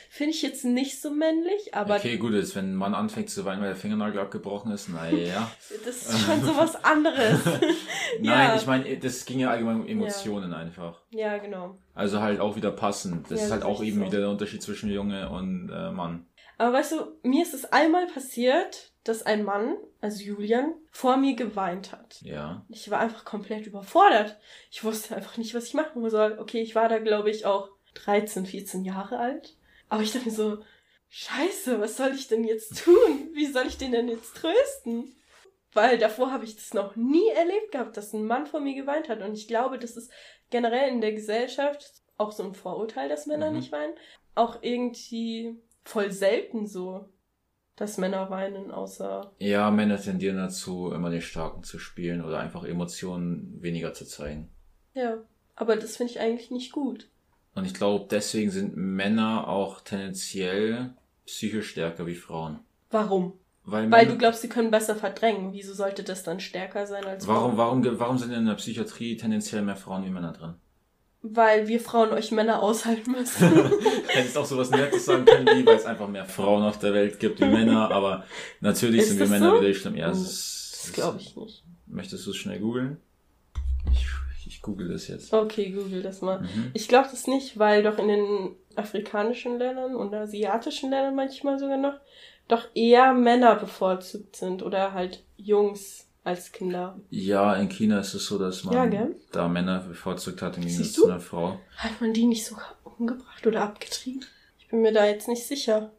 finde 0.10 0.32
ich 0.32 0.42
jetzt 0.42 0.64
nicht 0.64 1.02
so 1.02 1.10
männlich, 1.12 1.74
aber 1.74 1.98
okay, 1.98 2.16
gut, 2.18 2.32
jetzt 2.34 2.56
wenn 2.56 2.72
ein 2.72 2.76
Mann 2.76 2.94
anfängt 2.96 3.30
zu 3.30 3.44
weinen, 3.44 3.60
weil 3.62 3.68
der 3.70 3.76
Fingernagel 3.76 4.22
abgebrochen 4.22 4.72
ist, 4.72 4.88
naja. 4.88 5.52
das 5.86 5.98
ist 6.10 6.20
schon 6.26 6.42
so 6.42 6.56
was 6.56 6.82
anderes. 6.84 7.40
Nein, 8.22 8.50
Ja. 8.50 8.56
ich 8.56 8.66
meine, 8.66 8.98
das 8.98 9.26
ging 9.26 9.40
ja 9.40 9.50
allgemein 9.50 9.82
um 9.82 9.88
Emotionen 9.88 10.54
einfach. 10.54 11.02
ja, 11.12 11.38
genau. 11.40 11.78
Also 11.94 12.22
halt 12.22 12.40
auch 12.40 12.56
wieder 12.56 12.72
passend. 12.72 13.30
Das 13.30 13.40
Ja, 13.40 13.46
ist 13.48 13.52
halt 13.52 13.64
das 13.64 13.70
auch 13.70 13.82
ist 13.82 13.88
eben 13.90 14.00
so. 14.00 14.06
wieder 14.06 14.20
der 14.20 14.30
Unterschied 14.30 14.64
zwischen 14.64 14.90
Junge 14.90 15.30
und 15.30 15.70
äh, 15.70 15.92
Mann. 15.92 16.26
Aber 16.58 16.72
weißt 16.74 16.94
du, 16.94 17.28
mir 17.28 17.44
ist 17.44 17.54
es 17.54 17.66
einmal 17.74 18.08
passiert, 18.08 18.89
dass 19.04 19.24
ein 19.24 19.44
Mann, 19.44 19.78
also 20.02 20.22
Julian, 20.24 20.74
vor 20.92 21.18
mir 21.18 21.36
geweint 21.36 21.92
hat. 21.92 22.22
Ja. 22.22 22.66
Ich 22.70 22.90
war 22.92 23.00
einfach 23.00 23.26
komplett 23.26 23.66
überfordert. 23.66 24.38
Ich 24.72 24.84
wusste 24.84 25.16
einfach 25.16 25.38
nicht, 25.38 25.54
was 25.56 25.66
ich 25.66 25.74
machen 25.74 26.08
soll. 26.10 26.38
Okay, 26.40 26.62
ich 26.62 26.76
war 26.76 26.90
da, 26.90 27.00
glaube 27.00 27.30
ich, 27.30 27.46
auch 27.46 27.70
13, 27.96 28.46
14 28.46 28.84
Jahre 28.86 29.18
alt. 29.20 29.56
Aber 29.88 30.04
ich 30.04 30.12
dachte 30.12 30.26
mir 30.26 30.36
so, 30.36 30.60
scheiße, 31.10 31.80
was 31.82 31.98
soll 31.98 32.14
ich 32.14 32.28
denn 32.28 32.44
jetzt 32.44 32.84
tun? 32.84 33.30
Wie 33.34 33.48
soll 33.48 33.68
ich 33.68 33.78
den 33.78 33.92
denn 33.92 34.08
jetzt 34.10 34.36
trösten? 34.36 35.16
Weil 35.74 35.98
davor 35.98 36.32
habe 36.32 36.46
ich 36.46 36.56
das 36.56 36.74
noch 36.74 36.96
nie 36.96 37.28
erlebt 37.30 37.72
gehabt, 37.72 37.96
dass 37.98 38.14
ein 38.14 38.26
Mann 38.26 38.48
vor 38.48 38.60
mir 38.60 38.76
geweint 38.76 39.08
hat. 39.10 39.22
Und 39.22 39.34
ich 39.34 39.48
glaube, 39.48 39.80
das 39.80 39.96
ist 39.98 40.12
generell 40.50 40.90
in 40.90 41.02
der 41.02 41.14
Gesellschaft 41.14 41.92
auch 42.18 42.32
so 42.32 42.44
ein 42.44 42.54
Vorurteil, 42.54 43.08
dass 43.08 43.28
Männer 43.28 43.50
Mhm. 43.52 43.58
nicht 43.58 43.72
weinen. 43.72 43.94
Auch 44.36 44.62
irgendwie 44.62 45.58
voll 45.84 46.12
selten 46.12 46.68
so, 46.68 47.08
dass 47.80 47.98
Männer 47.98 48.30
weinen, 48.30 48.72
außer 48.72 49.32
Ja, 49.40 49.72
Männer 49.72 50.00
tendieren 50.00 50.38
dazu, 50.38 50.92
immer 50.92 51.10
den 51.10 51.22
Starken 51.22 51.64
zu 51.64 51.80
spielen 51.80 52.24
oder 52.24 52.40
einfach 52.40 52.64
Emotionen 52.66 53.58
weniger 53.62 53.94
zu 53.94 54.06
zeigen. 54.06 54.50
Ja, 54.94 55.18
aber 55.56 55.76
das 55.78 55.98
finde 55.98 56.12
ich 56.14 56.20
eigentlich 56.20 56.52
nicht 56.52 56.72
gut. 56.72 57.08
Und 57.56 57.66
ich 57.66 57.74
glaube, 57.74 58.08
deswegen 58.12 58.52
sind 58.52 58.76
Männer 58.76 59.48
auch 59.48 59.82
tendenziell 59.82 60.94
psychisch 61.26 61.70
stärker 61.70 62.06
wie 62.06 62.16
Frauen. 62.16 62.60
Warum? 62.92 63.34
Weil, 63.64 63.92
Weil 63.92 64.08
du 64.08 64.18
glaubst, 64.18 64.42
sie 64.42 64.50
können 64.50 64.72
besser 64.72 64.96
verdrängen. 64.96 65.54
Wieso 65.54 65.74
sollte 65.74 66.04
das 66.04 66.24
dann 66.24 66.40
stärker 66.40 66.88
sein 66.88 67.06
als 67.06 67.28
warum, 67.28 67.56
Frauen? 67.56 67.84
warum, 67.86 68.00
warum 68.00 68.18
sind 68.18 68.32
in 68.32 68.46
der 68.46 68.56
Psychiatrie 68.56 69.16
tendenziell 69.16 69.62
mehr 69.62 69.76
Frauen 69.76 70.04
wie 70.06 70.10
Männer 70.10 70.34
drin? 70.34 70.56
Weil 71.22 71.68
wir 71.68 71.82
Frauen 71.82 72.12
euch 72.12 72.32
Männer 72.32 72.64
aushalten 72.64 73.12
müssen. 73.12 73.50
Hättest 74.08 74.38
auch 74.38 74.46
sowas 74.46 74.70
Nettes 74.72 75.06
sagen 75.06 75.26
können, 75.26 75.48
wie, 75.48 75.66
weil 75.66 75.76
es 75.76 75.86
einfach 75.86 76.08
mehr 76.08 76.26
Frauen 76.26 76.64
auf 76.64 76.80
der 76.80 76.94
Welt 76.94 77.20
gibt 77.20 77.42
wie 77.42 77.46
Männer, 77.46 77.92
aber 77.92 78.24
natürlich 78.62 79.02
Ist 79.02 79.10
sind 79.10 79.20
wir 79.20 79.26
das 79.26 79.32
Männer 79.32 79.50
so? 79.52 79.58
wieder 79.58 79.68
die 79.68 79.76
schlimm. 79.76 79.96
Ja, 79.96 80.10
es 80.12 80.18
Oh, 80.18 80.22
ist, 80.22 80.80
das 80.86 80.94
glaube 80.94 81.18
ich 81.20 81.36
nicht. 81.36 81.64
Möchtest 81.88 82.26
du 82.26 82.32
es 82.32 82.38
schnell 82.38 82.60
googeln? 82.60 82.98
Ich, 83.92 84.06
ich 84.48 84.62
google 84.62 84.88
das 84.90 85.08
jetzt. 85.08 85.34
Okay, 85.34 85.72
google 85.72 86.02
das 86.02 86.22
mal. 86.22 86.40
Mhm. 86.42 86.72
Ich 86.74 86.88
glaube 86.88 87.10
das 87.12 87.28
nicht, 87.28 87.60
weil 87.60 87.84
doch 87.84 87.98
in 87.98 88.08
den 88.08 88.56
afrikanischen 88.76 89.58
Ländern 89.60 89.96
und 89.96 90.14
asiatischen 90.14 90.90
Ländern 90.90 91.16
manchmal 91.16 91.60
sogar 91.60 91.78
noch 91.78 91.96
doch 92.48 92.68
eher 92.74 93.14
Männer 93.14 93.56
bevorzugt 93.56 94.36
sind 94.36 94.64
oder 94.64 94.94
halt 94.94 95.24
Jungs 95.38 96.09
als 96.30 96.52
Kinder. 96.52 97.00
Ja, 97.10 97.56
in 97.56 97.70
China 97.70 98.00
ist 98.00 98.14
es 98.14 98.26
so, 98.26 98.38
dass 98.38 98.64
man 98.64 98.92
Ja, 98.92 99.08
da 99.32 99.48
Männer 99.48 99.80
bevorzugt 99.80 100.42
hat 100.42 100.58
im 100.58 100.64
Gegensatz 100.64 100.94
zu 100.94 101.06
einer 101.06 101.20
Frau. 101.20 101.60
Hat 101.76 102.00
man 102.00 102.14
die 102.14 102.26
nicht 102.26 102.46
sogar 102.46 102.78
umgebracht 102.84 103.46
oder 103.46 103.64
abgetrieben? 103.64 104.26
Ich 104.60 104.68
bin 104.68 104.82
mir 104.82 104.94
da 104.94 105.06
jetzt 105.06 105.28
nicht 105.28 105.46
sicher. 105.46 105.92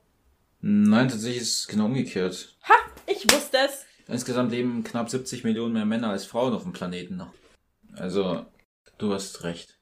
Nein, 0.60 1.08
tatsächlich 1.08 1.42
ist 1.42 1.58
es 1.60 1.66
genau 1.66 1.86
umgekehrt. 1.86 2.56
Ha! 2.68 2.74
Ich 3.06 3.24
wusste 3.32 3.58
es! 3.66 3.84
Insgesamt 4.06 4.52
leben 4.52 4.84
knapp 4.84 5.10
70 5.10 5.44
Millionen 5.44 5.72
mehr 5.72 5.84
Männer 5.86 6.10
als 6.10 6.24
Frauen 6.24 6.52
auf 6.52 6.62
dem 6.62 6.72
Planeten 6.72 7.16
noch. 7.16 7.32
Also, 7.96 8.46
du 8.98 9.12
hast 9.12 9.42
recht. 9.42 9.79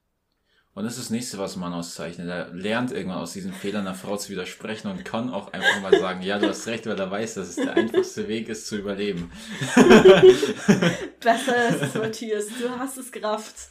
Und 0.78 0.84
das 0.84 0.92
ist 0.92 1.06
das 1.06 1.10
nächste, 1.10 1.38
was 1.38 1.56
man 1.56 1.72
auszeichnet. 1.72 2.28
Er 2.28 2.54
lernt 2.54 2.92
irgendwann 2.92 3.18
aus 3.18 3.32
diesen 3.32 3.52
Fehlern 3.52 3.84
einer 3.84 3.96
Frau 3.96 4.16
zu 4.16 4.30
widersprechen 4.30 4.88
und 4.88 5.04
kann 5.04 5.28
auch 5.28 5.52
einfach 5.52 5.82
mal 5.82 5.98
sagen, 5.98 6.22
ja, 6.22 6.38
du 6.38 6.48
hast 6.48 6.68
recht, 6.68 6.86
weil 6.86 6.96
er 6.96 7.10
weiß, 7.10 7.34
dass 7.34 7.48
es 7.48 7.56
der 7.56 7.74
einfachste 7.74 8.28
Weg 8.28 8.48
ist 8.48 8.68
zu 8.68 8.76
überleben. 8.76 9.32
Besser 11.20 11.68
ist 11.70 11.82
es, 11.82 11.94
Matthias. 11.94 12.46
Du 12.60 12.70
hast 12.78 12.96
es 12.96 13.10
gerafft. 13.10 13.70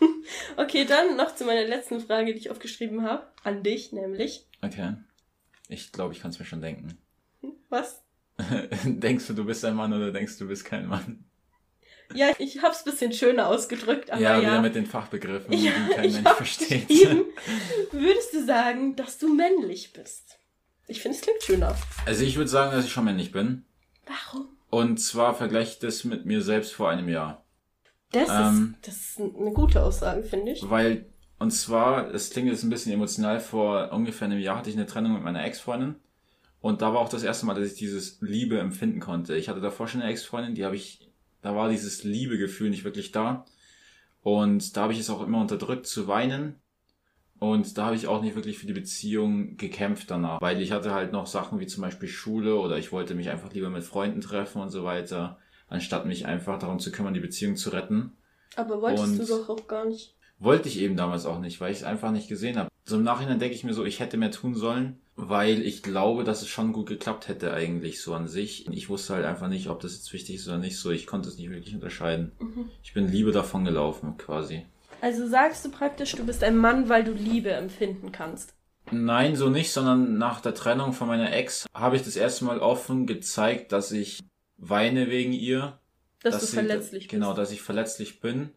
okay, 0.56 0.86
dann 0.86 1.18
noch 1.18 1.34
zu 1.34 1.44
meiner 1.44 1.68
letzten 1.68 2.00
Frage, 2.00 2.32
die 2.32 2.38
ich 2.38 2.50
aufgeschrieben 2.50 3.02
habe. 3.02 3.26
An 3.44 3.62
dich 3.62 3.92
nämlich. 3.92 4.48
Okay. 4.62 4.94
Ich 5.68 5.92
glaube, 5.92 6.14
ich 6.14 6.20
kann 6.20 6.30
es 6.30 6.38
mir 6.38 6.46
schon 6.46 6.62
denken. 6.62 6.96
Was? 7.68 8.02
denkst 8.86 9.26
du, 9.26 9.34
du 9.34 9.44
bist 9.44 9.66
ein 9.66 9.74
Mann 9.74 9.92
oder 9.92 10.10
denkst 10.10 10.38
du, 10.38 10.44
du 10.44 10.48
bist 10.48 10.64
kein 10.64 10.86
Mann? 10.86 11.26
Ja, 12.14 12.28
ich 12.38 12.62
habe 12.62 12.74
es 12.74 12.84
bisschen 12.84 13.12
schöner 13.12 13.48
ausgedrückt, 13.48 14.10
aber 14.10 14.20
ja, 14.20 14.36
ja. 14.36 14.42
wieder 14.42 14.62
mit 14.62 14.74
den 14.74 14.86
Fachbegriffen, 14.86 15.52
ja, 15.52 15.72
die 15.72 15.94
kein 15.94 16.12
Mensch 16.12 16.28
versteht. 16.30 16.88
geschrieben, 16.88 17.24
Würdest 17.92 18.34
du 18.34 18.44
sagen, 18.44 18.96
dass 18.96 19.18
du 19.18 19.32
männlich 19.32 19.92
bist? 19.92 20.38
Ich 20.86 21.00
finde, 21.00 21.16
es 21.16 21.22
klingt 21.22 21.42
schöner. 21.42 21.76
Also 22.06 22.24
ich 22.24 22.36
würde 22.36 22.50
sagen, 22.50 22.72
dass 22.72 22.84
ich 22.84 22.92
schon 22.92 23.04
männlich 23.04 23.32
bin. 23.32 23.64
Warum? 24.06 24.48
Und 24.70 24.98
zwar 24.98 25.34
vergleiche 25.34 25.72
ich 25.72 25.78
das 25.78 26.04
mit 26.04 26.26
mir 26.26 26.42
selbst 26.42 26.72
vor 26.72 26.90
einem 26.90 27.08
Jahr. 27.08 27.44
Das, 28.10 28.28
Ähm. 28.28 28.76
ist, 28.76 28.88
das 28.88 28.96
ist 28.96 29.20
eine 29.20 29.52
gute 29.52 29.82
Aussage, 29.82 30.22
finde 30.22 30.52
ich. 30.52 30.68
Weil, 30.68 31.06
und 31.38 31.50
zwar, 31.50 32.12
es 32.14 32.30
klingt 32.30 32.48
jetzt 32.48 32.62
ein 32.62 32.70
bisschen 32.70 32.92
emotional, 32.92 33.40
vor 33.40 33.92
ungefähr 33.92 34.26
einem 34.26 34.38
Jahr 34.38 34.58
hatte 34.58 34.70
ich 34.70 34.76
eine 34.76 34.86
Trennung 34.86 35.14
mit 35.14 35.22
meiner 35.22 35.44
Ex-Freundin. 35.44 35.96
Und 36.60 36.80
da 36.80 36.94
war 36.94 37.00
auch 37.00 37.08
das 37.08 37.24
erste 37.24 37.44
Mal, 37.44 37.54
dass 37.54 37.66
ich 37.66 37.74
dieses 37.74 38.18
Liebe 38.20 38.58
empfinden 38.58 39.00
konnte. 39.00 39.34
Ich 39.36 39.48
hatte 39.48 39.60
davor 39.60 39.88
schon 39.88 40.00
eine 40.00 40.10
Ex-Freundin, 40.12 40.54
die 40.54 40.64
habe 40.64 40.76
ich, 40.76 41.10
da 41.42 41.54
war 41.54 41.68
dieses 41.68 42.04
Liebegefühl 42.04 42.70
nicht 42.70 42.84
wirklich 42.84 43.12
da. 43.12 43.44
Und 44.22 44.76
da 44.76 44.82
habe 44.82 44.92
ich 44.92 45.00
es 45.00 45.10
auch 45.10 45.22
immer 45.22 45.40
unterdrückt 45.40 45.86
zu 45.86 46.06
weinen. 46.08 46.60
Und 47.38 47.76
da 47.76 47.86
habe 47.86 47.96
ich 47.96 48.06
auch 48.06 48.22
nicht 48.22 48.36
wirklich 48.36 48.58
für 48.58 48.66
die 48.66 48.72
Beziehung 48.72 49.56
gekämpft 49.56 50.10
danach, 50.12 50.40
weil 50.40 50.62
ich 50.62 50.70
hatte 50.70 50.94
halt 50.94 51.10
noch 51.12 51.26
Sachen 51.26 51.58
wie 51.58 51.66
zum 51.66 51.82
Beispiel 51.82 52.08
Schule 52.08 52.54
oder 52.54 52.78
ich 52.78 52.92
wollte 52.92 53.16
mich 53.16 53.30
einfach 53.30 53.52
lieber 53.52 53.68
mit 53.68 53.82
Freunden 53.82 54.20
treffen 54.20 54.62
und 54.62 54.70
so 54.70 54.84
weiter, 54.84 55.38
anstatt 55.66 56.06
mich 56.06 56.24
einfach 56.24 56.60
darum 56.60 56.78
zu 56.78 56.92
kümmern, 56.92 57.14
die 57.14 57.20
Beziehung 57.20 57.56
zu 57.56 57.70
retten. 57.70 58.12
Aber 58.54 58.80
wolltest 58.80 59.04
Und- 59.04 59.18
du 59.18 59.26
doch 59.26 59.48
auch 59.48 59.66
gar 59.66 59.86
nicht. 59.86 60.14
Wollte 60.38 60.68
ich 60.68 60.78
eben 60.78 60.96
damals 60.96 61.26
auch 61.26 61.40
nicht, 61.40 61.60
weil 61.60 61.72
ich 61.72 61.78
es 61.78 61.84
einfach 61.84 62.12
nicht 62.12 62.28
gesehen 62.28 62.58
habe. 62.58 62.68
So 62.84 62.96
im 62.96 63.02
Nachhinein 63.02 63.40
denke 63.40 63.56
ich 63.56 63.64
mir 63.64 63.74
so, 63.74 63.84
ich 63.84 63.98
hätte 63.98 64.16
mehr 64.16 64.30
tun 64.30 64.54
sollen, 64.54 65.00
weil 65.16 65.62
ich 65.62 65.82
glaube, 65.82 66.24
dass 66.24 66.42
es 66.42 66.48
schon 66.48 66.72
gut 66.72 66.88
geklappt 66.88 67.28
hätte 67.28 67.52
eigentlich 67.52 68.00
so 68.00 68.14
an 68.14 68.28
sich. 68.28 68.66
Ich 68.72 68.88
wusste 68.88 69.14
halt 69.14 69.24
einfach 69.26 69.48
nicht, 69.48 69.68
ob 69.68 69.80
das 69.80 69.94
jetzt 69.94 70.12
wichtig 70.12 70.36
ist 70.36 70.48
oder 70.48 70.58
nicht 70.58 70.78
so. 70.78 70.90
Ich 70.90 71.06
konnte 71.06 71.28
es 71.28 71.36
nicht 71.36 71.50
wirklich 71.50 71.74
unterscheiden. 71.74 72.32
Mhm. 72.38 72.70
Ich 72.82 72.94
bin 72.94 73.08
Liebe 73.10 73.32
davon 73.32 73.64
gelaufen 73.64 74.16
quasi. 74.16 74.64
Also 75.00 75.26
sagst 75.26 75.64
du 75.64 75.70
praktisch, 75.70 76.12
du 76.12 76.24
bist 76.24 76.42
ein 76.44 76.56
Mann, 76.56 76.88
weil 76.88 77.04
du 77.04 77.12
Liebe 77.12 77.50
empfinden 77.50 78.12
kannst. 78.12 78.54
Nein, 78.90 79.36
so 79.36 79.48
nicht, 79.48 79.72
sondern 79.72 80.18
nach 80.18 80.40
der 80.40 80.54
Trennung 80.54 80.92
von 80.92 81.08
meiner 81.08 81.32
Ex 81.32 81.66
habe 81.74 81.96
ich 81.96 82.02
das 82.02 82.16
erste 82.16 82.44
Mal 82.44 82.58
offen 82.58 83.06
gezeigt, 83.06 83.72
dass 83.72 83.92
ich 83.92 84.20
weine 84.58 85.08
wegen 85.10 85.32
ihr. 85.32 85.78
Dass, 86.22 86.38
du 86.40 86.46
sie- 86.46 86.54
verletzlich 86.54 87.04
bist. 87.04 87.10
Genau, 87.10 87.32
dass 87.34 87.50
ich 87.52 87.62
verletzlich 87.62 88.20
bin, 88.20 88.50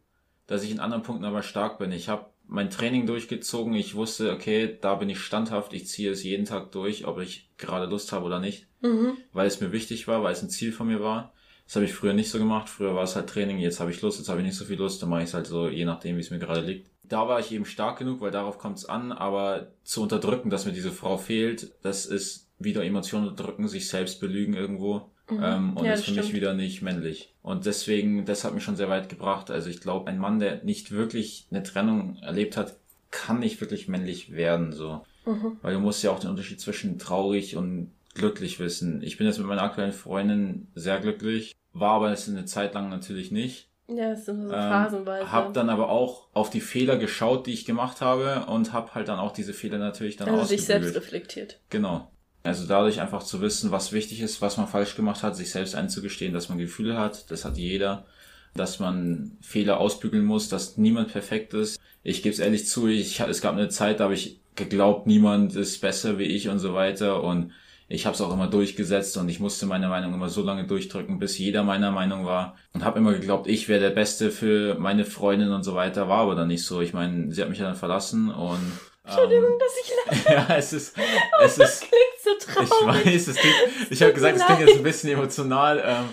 dass 0.47 0.63
ich 0.63 0.71
in 0.71 0.79
anderen 0.79 1.03
Punkten 1.03 1.25
aber 1.25 1.41
stark 1.41 1.79
bin. 1.79 1.91
Ich 1.91 2.09
habe 2.09 2.27
mein 2.47 2.69
Training 2.69 3.05
durchgezogen. 3.07 3.73
Ich 3.73 3.95
wusste, 3.95 4.31
okay, 4.31 4.77
da 4.81 4.95
bin 4.95 5.09
ich 5.09 5.19
standhaft. 5.19 5.73
Ich 5.73 5.87
ziehe 5.87 6.11
es 6.11 6.23
jeden 6.23 6.45
Tag 6.45 6.71
durch, 6.71 7.05
ob 7.05 7.19
ich 7.19 7.49
gerade 7.57 7.85
Lust 7.85 8.11
habe 8.11 8.25
oder 8.25 8.39
nicht, 8.39 8.67
Mhm. 8.81 9.17
weil 9.33 9.47
es 9.47 9.61
mir 9.61 9.71
wichtig 9.71 10.07
war, 10.07 10.23
weil 10.23 10.33
es 10.33 10.43
ein 10.43 10.49
Ziel 10.49 10.71
von 10.71 10.87
mir 10.87 11.01
war. 11.01 11.33
Das 11.65 11.75
habe 11.75 11.85
ich 11.85 11.93
früher 11.93 12.13
nicht 12.13 12.29
so 12.29 12.37
gemacht. 12.37 12.69
Früher 12.69 12.93
war 12.93 13.03
es 13.03 13.15
halt 13.15 13.27
Training. 13.27 13.57
Jetzt 13.57 13.79
habe 13.79 13.89
ich 13.89 14.01
Lust, 14.01 14.19
jetzt 14.19 14.29
habe 14.29 14.39
ich 14.41 14.45
nicht 14.45 14.57
so 14.57 14.65
viel 14.65 14.77
Lust. 14.77 15.01
Dann 15.01 15.09
mache 15.09 15.21
ich 15.23 15.29
es 15.29 15.33
halt 15.33 15.47
so, 15.47 15.67
je 15.67 15.85
nachdem, 15.85 16.15
wie 16.17 16.21
es 16.21 16.29
mir 16.29 16.37
gerade 16.37 16.61
liegt. 16.61 16.91
Da 17.01 17.27
war 17.27 17.39
ich 17.39 17.51
eben 17.51 17.65
stark 17.65 17.97
genug, 17.97 18.21
weil 18.21 18.29
darauf 18.31 18.59
kommt 18.59 18.77
es 18.77 18.85
an. 18.85 19.11
Aber 19.11 19.71
zu 19.83 20.03
unterdrücken, 20.03 20.51
dass 20.51 20.65
mir 20.67 20.73
diese 20.73 20.91
Frau 20.91 21.17
fehlt, 21.17 21.71
das 21.81 22.05
ist 22.05 22.51
wieder 22.59 22.83
Emotionen 22.83 23.27
unterdrücken, 23.27 23.67
sich 23.67 23.87
selbst 23.89 24.19
belügen 24.19 24.53
irgendwo. 24.53 25.09
Ähm, 25.29 25.75
und 25.75 25.81
Mhm. 25.81 25.85
Ja, 25.85 25.93
ist 25.93 25.99
das 25.99 26.05
für 26.05 26.11
mich 26.11 26.19
stimmt. 26.25 26.33
wieder 26.35 26.53
nicht 26.53 26.81
männlich. 26.81 27.33
Und 27.41 27.65
deswegen, 27.65 28.25
das 28.25 28.43
hat 28.43 28.53
mich 28.53 28.63
schon 28.63 28.75
sehr 28.75 28.89
weit 28.89 29.09
gebracht. 29.09 29.49
Also 29.51 29.69
ich 29.69 29.81
glaube, 29.81 30.09
ein 30.09 30.19
Mann, 30.19 30.39
der 30.39 30.63
nicht 30.63 30.91
wirklich 30.91 31.47
eine 31.51 31.63
Trennung 31.63 32.17
erlebt 32.21 32.57
hat, 32.57 32.75
kann 33.11 33.39
nicht 33.39 33.61
wirklich 33.61 33.87
männlich 33.87 34.33
werden, 34.33 34.71
so. 34.73 35.01
Mhm. 35.25 35.57
Weil 35.61 35.73
du 35.73 35.79
musst 35.79 36.03
ja 36.03 36.11
auch 36.11 36.19
den 36.19 36.29
Unterschied 36.29 36.59
zwischen 36.59 36.99
traurig 36.99 37.55
und 37.55 37.91
glücklich 38.13 38.59
wissen. 38.59 39.01
Ich 39.01 39.17
bin 39.17 39.25
jetzt 39.27 39.37
mit 39.39 39.47
meiner 39.47 39.63
aktuellen 39.63 39.93
Freundin 39.93 40.67
sehr 40.75 40.99
glücklich, 40.99 41.55
war 41.73 41.93
aber 41.93 42.11
es 42.11 42.29
eine 42.29 42.45
Zeit 42.45 42.73
lang 42.73 42.89
natürlich 42.89 43.31
nicht. 43.31 43.67
Ja, 43.87 44.11
es 44.13 44.25
sind 44.25 44.47
so 44.47 44.53
Ähm, 44.53 44.59
phasenweise. 44.61 45.31
Hab 45.31 45.53
dann 45.53 45.69
aber 45.69 45.89
auch 45.89 46.27
auf 46.33 46.49
die 46.49 46.61
Fehler 46.61 46.97
geschaut, 46.97 47.45
die 47.45 47.51
ich 47.53 47.65
gemacht 47.65 48.01
habe 48.01 48.45
und 48.47 48.73
hab 48.73 48.95
halt 48.95 49.07
dann 49.09 49.19
auch 49.19 49.31
diese 49.31 49.53
Fehler 49.53 49.77
natürlich 49.77 50.15
dann 50.17 50.27
also 50.29 50.43
sich 50.45 50.61
ausgebügelt. 50.61 50.83
selbst 50.93 50.95
reflektiert. 51.05 51.59
Genau. 51.69 52.09
Also 52.45 52.67
dadurch 52.67 53.01
einfach 53.01 53.23
zu 53.23 53.41
wissen, 53.41 53.71
was 53.71 53.91
wichtig 53.91 54.21
ist, 54.21 54.39
was 54.39 54.57
man 54.57 54.67
falsch 54.67 54.95
gemacht 54.95 55.23
hat, 55.23 55.35
sich 55.35 55.49
selbst 55.49 55.73
einzugestehen, 55.73 56.31
dass 56.31 56.47
man 56.47 56.59
Gefühle 56.59 56.95
hat, 56.95 57.31
das 57.31 57.43
hat 57.43 57.57
jeder, 57.57 58.05
dass 58.53 58.79
man 58.79 59.31
Fehler 59.41 59.79
ausbügeln 59.79 60.23
muss, 60.23 60.47
dass 60.47 60.77
niemand 60.77 61.11
perfekt 61.11 61.55
ist. 61.55 61.79
Ich 62.03 62.21
gebe 62.21 62.33
es 62.33 62.39
ehrlich 62.39 62.67
zu, 62.67 62.87
ich, 62.87 63.19
es 63.19 63.41
gab 63.41 63.53
eine 63.53 63.69
Zeit, 63.69 63.99
da 63.99 64.03
habe 64.03 64.13
ich 64.13 64.39
geglaubt, 64.53 65.07
niemand 65.07 65.55
ist 65.55 65.81
besser 65.81 66.19
wie 66.19 66.25
ich 66.25 66.47
und 66.47 66.59
so 66.59 66.75
weiter 66.75 67.23
und 67.23 67.51
ich 67.87 68.05
habe 68.05 68.13
es 68.13 68.21
auch 68.21 68.31
immer 68.31 68.47
durchgesetzt 68.47 69.17
und 69.17 69.27
ich 69.27 69.39
musste 69.39 69.65
meine 69.65 69.87
Meinung 69.87 70.13
immer 70.13 70.29
so 70.29 70.43
lange 70.43 70.67
durchdrücken, 70.67 71.17
bis 71.17 71.39
jeder 71.39 71.63
meiner 71.63 71.89
Meinung 71.89 72.25
war 72.25 72.57
und 72.73 72.85
habe 72.85 72.99
immer 72.99 73.13
geglaubt, 73.13 73.47
ich 73.47 73.67
wäre 73.67 73.79
der 73.79 73.89
Beste 73.89 74.29
für 74.29 74.75
meine 74.75 75.05
Freundin 75.05 75.51
und 75.51 75.63
so 75.63 75.73
weiter, 75.73 76.07
war 76.09 76.19
aber 76.19 76.35
dann 76.35 76.49
nicht 76.49 76.63
so. 76.63 76.81
Ich 76.81 76.93
meine, 76.93 77.31
sie 77.33 77.41
hat 77.41 77.49
mich 77.49 77.59
ja 77.59 77.65
dann 77.65 77.75
verlassen 77.75 78.29
und 78.29 78.61
Entschuldigung, 79.05 79.51
ähm, 79.51 79.59
dass 79.59 79.73
ich 79.83 80.25
lache. 80.25 80.33
ja, 80.49 80.55
es 80.57 80.73
ist, 80.73 80.95
es 81.43 81.57
ist, 81.57 81.79
Klingt 81.81 81.93
so 82.23 82.29
ich 82.61 82.69
traurig. 82.69 83.05
weiß, 83.05 83.27
es 83.27 83.35
klingt, 83.37 83.55
ich 83.91 84.01
habe 84.01 84.13
gesagt, 84.13 84.37
es 84.37 84.45
klingt 84.45 84.61
jetzt 84.61 84.77
ein 84.77 84.83
bisschen 84.83 85.09
emotional, 85.11 85.81
ähm, 85.85 86.05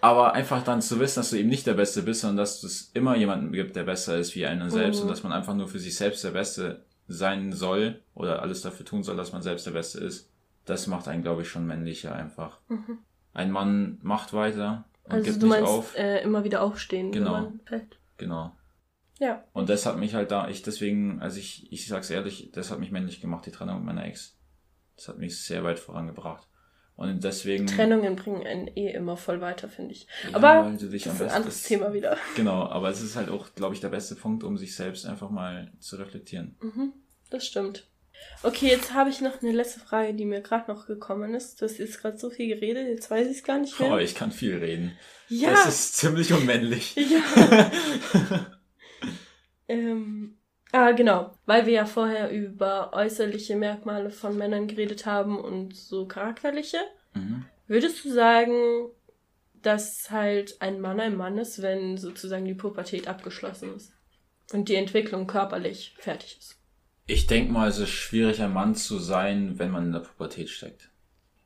aber 0.00 0.34
einfach 0.34 0.62
dann 0.62 0.82
zu 0.82 0.98
wissen, 1.00 1.20
dass 1.20 1.30
du 1.30 1.36
eben 1.36 1.48
nicht 1.48 1.66
der 1.66 1.74
Beste 1.74 2.02
bist, 2.02 2.20
sondern 2.20 2.38
dass 2.38 2.62
es 2.62 2.90
immer 2.94 3.16
jemanden 3.16 3.52
gibt, 3.52 3.76
der 3.76 3.84
besser 3.84 4.18
ist 4.18 4.34
wie 4.34 4.46
einen 4.46 4.70
selbst 4.70 4.98
Mhm. 4.98 5.02
und 5.04 5.08
dass 5.08 5.22
man 5.22 5.32
einfach 5.32 5.54
nur 5.54 5.68
für 5.68 5.78
sich 5.78 5.96
selbst 5.96 6.22
der 6.24 6.30
Beste 6.30 6.82
sein 7.08 7.52
soll 7.52 8.00
oder 8.14 8.42
alles 8.42 8.62
dafür 8.62 8.84
tun 8.84 9.02
soll, 9.04 9.16
dass 9.16 9.32
man 9.32 9.42
selbst 9.42 9.66
der 9.66 9.70
Beste 9.72 10.00
ist. 10.00 10.28
Das 10.64 10.86
macht 10.88 11.06
einen, 11.08 11.22
glaube 11.22 11.42
ich, 11.42 11.48
schon 11.48 11.66
männlicher 11.66 12.14
einfach. 12.14 12.58
Mhm. 12.68 12.98
Ein 13.34 13.50
Mann 13.52 13.98
macht 14.02 14.32
weiter 14.32 14.84
und 15.04 15.12
Also 15.12 15.24
gibt 15.24 15.42
du 15.42 15.46
nicht 15.46 15.56
meinst 15.56 15.68
auf. 15.72 15.96
äh, 15.96 16.22
immer 16.22 16.42
wieder 16.42 16.62
aufstehen, 16.62 17.12
Genau. 17.12 17.34
wenn 17.34 17.42
man 17.42 17.60
fällt. 17.64 17.96
Genau. 18.16 18.52
Ja. 19.18 19.44
Und 19.52 19.68
das 19.70 19.86
hat 19.86 19.98
mich 19.98 20.14
halt 20.14 20.30
da, 20.30 20.48
ich 20.48 20.62
deswegen, 20.62 21.20
also 21.22 21.38
ich, 21.38 21.72
ich 21.72 21.86
sag's 21.86 22.10
ehrlich, 22.10 22.50
das 22.52 22.70
hat 22.70 22.78
mich 22.78 22.90
männlich 22.90 23.20
gemacht, 23.20 23.46
die 23.46 23.50
Trennung 23.50 23.76
mit 23.78 23.86
meiner 23.86 24.04
Ex. 24.06 24.36
Das 24.96 25.08
hat 25.08 25.18
mich 25.18 25.38
sehr 25.42 25.64
weit 25.64 25.78
vorangebracht. 25.78 26.46
Und 26.96 27.22
deswegen. 27.22 27.66
Trennungen 27.66 28.16
bringen 28.16 28.46
einen 28.46 28.68
eh 28.68 28.90
immer 28.92 29.18
voll 29.18 29.42
weiter, 29.42 29.68
finde 29.68 29.92
ich. 29.92 30.06
Ja, 30.30 30.36
Aber 30.36 30.70
das 30.72 30.82
ist 30.82 31.20
ein 31.20 31.28
anderes 31.28 31.62
Thema 31.62 31.92
wieder. 31.92 32.16
Genau, 32.36 32.62
aber 32.62 32.88
es 32.88 33.02
ist 33.02 33.16
halt 33.16 33.28
auch, 33.28 33.54
glaube 33.54 33.74
ich, 33.74 33.80
der 33.80 33.90
beste 33.90 34.14
Punkt, 34.14 34.42
um 34.44 34.56
sich 34.56 34.74
selbst 34.74 35.04
einfach 35.04 35.28
mal 35.28 35.72
zu 35.78 35.96
reflektieren. 35.96 36.56
Mhm, 36.60 36.94
das 37.30 37.46
stimmt. 37.46 37.86
Okay, 38.42 38.68
jetzt 38.68 38.94
habe 38.94 39.10
ich 39.10 39.20
noch 39.20 39.42
eine 39.42 39.52
letzte 39.52 39.80
Frage, 39.80 40.14
die 40.14 40.24
mir 40.24 40.40
gerade 40.40 40.72
noch 40.72 40.86
gekommen 40.86 41.34
ist. 41.34 41.60
Du 41.60 41.66
hast 41.66 41.76
jetzt 41.76 42.00
gerade 42.00 42.16
so 42.16 42.30
viel 42.30 42.48
geredet, 42.48 42.88
jetzt 42.88 43.10
weiß 43.10 43.26
ich 43.28 43.36
es 43.38 43.44
gar 43.44 43.58
nicht 43.58 43.78
mehr. 43.78 43.92
Oh, 43.92 43.98
ich 43.98 44.14
kann 44.14 44.32
viel 44.32 44.56
reden. 44.56 44.96
ja, 45.28 45.50
Das 45.50 45.68
ist 45.68 45.96
ziemlich 45.96 46.32
unmännlich. 46.32 46.96
ja. 46.96 47.70
ähm, 49.68 50.36
ah, 50.72 50.92
genau. 50.92 51.32
Weil 51.46 51.66
wir 51.66 51.72
ja 51.72 51.86
vorher 51.86 52.30
über 52.30 52.92
äußerliche 52.92 53.56
Merkmale 53.56 54.10
von 54.10 54.36
Männern 54.36 54.66
geredet 54.66 55.06
haben 55.06 55.38
und 55.38 55.74
so 55.74 56.06
charakterliche. 56.06 56.78
Mhm. 57.14 57.44
Würdest 57.66 58.04
du 58.04 58.12
sagen, 58.12 58.88
dass 59.62 60.10
halt 60.10 60.60
ein 60.60 60.80
Mann 60.80 61.00
ein 61.00 61.16
Mann 61.16 61.38
ist, 61.38 61.60
wenn 61.62 61.96
sozusagen 61.96 62.44
die 62.44 62.54
Pubertät 62.54 63.08
abgeschlossen 63.08 63.74
ist 63.74 63.92
und 64.52 64.68
die 64.68 64.76
Entwicklung 64.76 65.26
körperlich 65.26 65.94
fertig 65.98 66.38
ist? 66.38 66.56
Ich 67.08 67.26
denke 67.26 67.52
mal, 67.52 67.68
es 67.68 67.78
ist 67.78 67.90
schwierig, 67.90 68.42
ein 68.42 68.52
Mann 68.52 68.74
zu 68.74 68.98
sein, 68.98 69.58
wenn 69.58 69.70
man 69.70 69.86
in 69.86 69.92
der 69.92 70.00
Pubertät 70.00 70.48
steckt. 70.50 70.90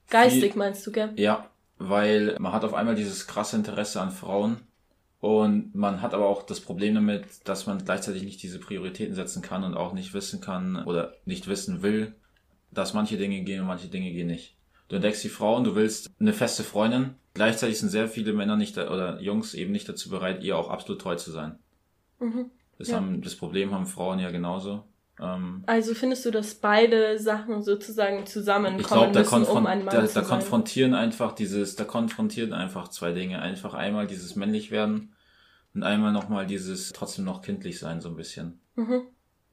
Geistig 0.08 0.56
meinst 0.56 0.86
du, 0.86 0.92
gell? 0.92 1.12
Ja, 1.16 1.50
weil 1.78 2.36
man 2.38 2.52
hat 2.52 2.64
auf 2.64 2.74
einmal 2.74 2.94
dieses 2.94 3.26
krasse 3.26 3.56
Interesse 3.56 4.00
an 4.00 4.10
Frauen 4.10 4.66
und 5.20 5.74
man 5.74 6.00
hat 6.00 6.14
aber 6.14 6.26
auch 6.26 6.42
das 6.42 6.60
Problem 6.60 6.94
damit, 6.94 7.24
dass 7.44 7.66
man 7.66 7.84
gleichzeitig 7.84 8.22
nicht 8.22 8.42
diese 8.42 8.58
Prioritäten 8.58 9.14
setzen 9.14 9.42
kann 9.42 9.64
und 9.64 9.74
auch 9.74 9.92
nicht 9.92 10.14
wissen 10.14 10.40
kann 10.40 10.84
oder 10.84 11.14
nicht 11.26 11.46
wissen 11.46 11.82
will, 11.82 12.14
dass 12.70 12.94
manche 12.94 13.18
Dinge 13.18 13.42
gehen 13.42 13.60
und 13.60 13.66
manche 13.66 13.88
Dinge 13.88 14.12
gehen 14.12 14.28
nicht. 14.28 14.56
Du 14.88 14.96
entdeckst 14.96 15.22
die 15.22 15.28
Frau 15.28 15.56
und 15.56 15.64
du 15.64 15.74
willst 15.74 16.10
eine 16.18 16.32
feste 16.32 16.64
Freundin. 16.64 17.14
Gleichzeitig 17.34 17.78
sind 17.78 17.90
sehr 17.90 18.08
viele 18.08 18.32
Männer 18.32 18.56
nicht 18.56 18.76
da, 18.76 18.90
oder 18.90 19.20
Jungs 19.20 19.54
eben 19.54 19.72
nicht 19.72 19.88
dazu 19.88 20.08
bereit, 20.08 20.42
ihr 20.42 20.56
auch 20.56 20.68
absolut 20.68 21.00
treu 21.00 21.14
zu 21.16 21.30
sein. 21.30 21.58
Mhm. 22.18 22.46
Das, 22.78 22.88
Ja. 22.88 22.96
haben, 22.96 23.20
das 23.20 23.36
Problem 23.36 23.72
haben 23.72 23.86
Frauen 23.86 24.18
ja 24.18 24.30
genauso. 24.30 24.84
Ähm, 25.20 25.62
Also 25.66 25.94
findest 25.94 26.24
du, 26.24 26.30
dass 26.30 26.54
beide 26.54 27.18
Sachen 27.18 27.62
sozusagen 27.62 28.26
zusammenkommen 28.26 28.80
Ich 28.80 28.86
glaube, 28.86 29.12
da, 29.12 29.20
müssen, 29.20 29.44
um 29.44 29.66
ein 29.66 29.84
Mann 29.84 29.94
da, 29.94 30.06
zu 30.06 30.14
da 30.14 30.20
sein? 30.20 30.24
konfrontieren 30.24 30.94
einfach 30.94 31.32
dieses, 31.32 31.76
da 31.76 31.84
konfrontieren 31.84 32.52
einfach 32.52 32.88
zwei 32.88 33.12
Dinge. 33.12 33.40
Einfach 33.40 33.74
einmal 33.74 34.06
dieses 34.06 34.36
männlich 34.36 34.70
werden 34.70 35.14
und 35.74 35.82
einmal 35.82 36.12
nochmal 36.12 36.46
dieses 36.46 36.92
trotzdem 36.92 37.24
noch 37.24 37.42
kindlich 37.42 37.78
sein, 37.78 38.00
so 38.00 38.08
ein 38.08 38.16
bisschen. 38.16 38.60
Mhm. 38.76 39.02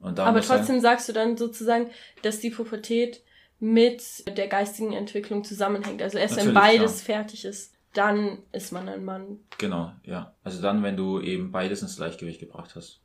Aber 0.00 0.40
trotzdem 0.40 0.80
sagst 0.80 1.08
du 1.08 1.12
dann 1.12 1.36
sozusagen, 1.36 1.90
dass 2.22 2.40
die 2.40 2.50
Pubertät 2.50 3.22
mit 3.60 4.24
der 4.36 4.46
geistigen 4.46 4.92
Entwicklung 4.92 5.42
zusammenhängt. 5.42 6.00
Also 6.00 6.18
erst 6.18 6.36
wenn 6.36 6.54
beides 6.54 7.04
klar. 7.04 7.16
fertig 7.16 7.44
ist, 7.44 7.74
dann 7.94 8.38
ist 8.52 8.72
man 8.72 8.88
ein 8.88 9.04
Mann. 9.04 9.40
Genau, 9.58 9.92
ja. 10.04 10.34
Also 10.44 10.62
dann, 10.62 10.84
wenn 10.84 10.96
du 10.96 11.20
eben 11.20 11.50
beides 11.50 11.82
ins 11.82 11.96
Gleichgewicht 11.96 12.38
gebracht 12.38 12.76
hast. 12.76 13.00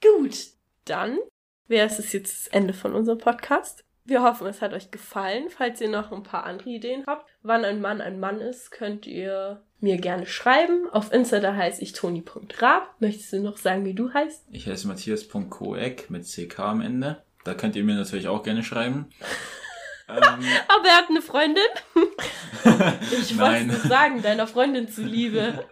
Gut, 0.00 0.36
dann 0.84 1.18
wäre 1.68 1.86
es 1.86 2.12
jetzt 2.12 2.46
das 2.46 2.48
Ende 2.48 2.72
von 2.74 2.94
unserem 2.94 3.18
Podcast. 3.18 3.84
Wir 4.06 4.22
hoffen, 4.22 4.46
es 4.46 4.60
hat 4.60 4.74
euch 4.74 4.90
gefallen. 4.90 5.48
Falls 5.48 5.80
ihr 5.80 5.88
noch 5.88 6.12
ein 6.12 6.22
paar 6.22 6.44
andere 6.44 6.68
Ideen 6.68 7.04
habt, 7.06 7.26
wann 7.42 7.64
ein 7.64 7.80
Mann 7.80 8.02
ein 8.02 8.20
Mann 8.20 8.40
ist, 8.40 8.70
könnt 8.70 9.06
ihr 9.06 9.62
mir 9.80 9.96
gerne 9.96 10.26
schreiben. 10.26 10.90
Auf 10.90 11.12
Insta, 11.12 11.40
da 11.40 11.54
heiße 11.54 11.82
ich 11.82 11.94
toni.rab. 11.94 12.94
Möchtest 13.00 13.32
du 13.32 13.40
noch 13.40 13.56
sagen, 13.56 13.84
wie 13.86 13.94
du 13.94 14.12
heißt? 14.12 14.44
Ich 14.50 14.66
heiße 14.66 14.86
Matthias.koek 14.88 16.10
mit 16.10 16.26
CK 16.26 16.58
am 16.60 16.80
Ende. 16.82 17.22
Da 17.44 17.54
könnt 17.54 17.76
ihr 17.76 17.84
mir 17.84 17.94
natürlich 17.94 18.28
auch 18.28 18.42
gerne 18.42 18.62
schreiben. 18.62 19.06
Ähm, 20.08 20.16
Aber 20.68 20.88
er 20.88 20.96
hat 20.96 21.08
eine 21.10 21.22
Freundin. 21.22 21.62
Ich 23.12 23.38
wollte 23.38 23.72
es 23.72 23.82
sagen, 23.84 24.22
deiner 24.22 24.46
Freundin 24.46 24.88
zuliebe. 24.88 25.64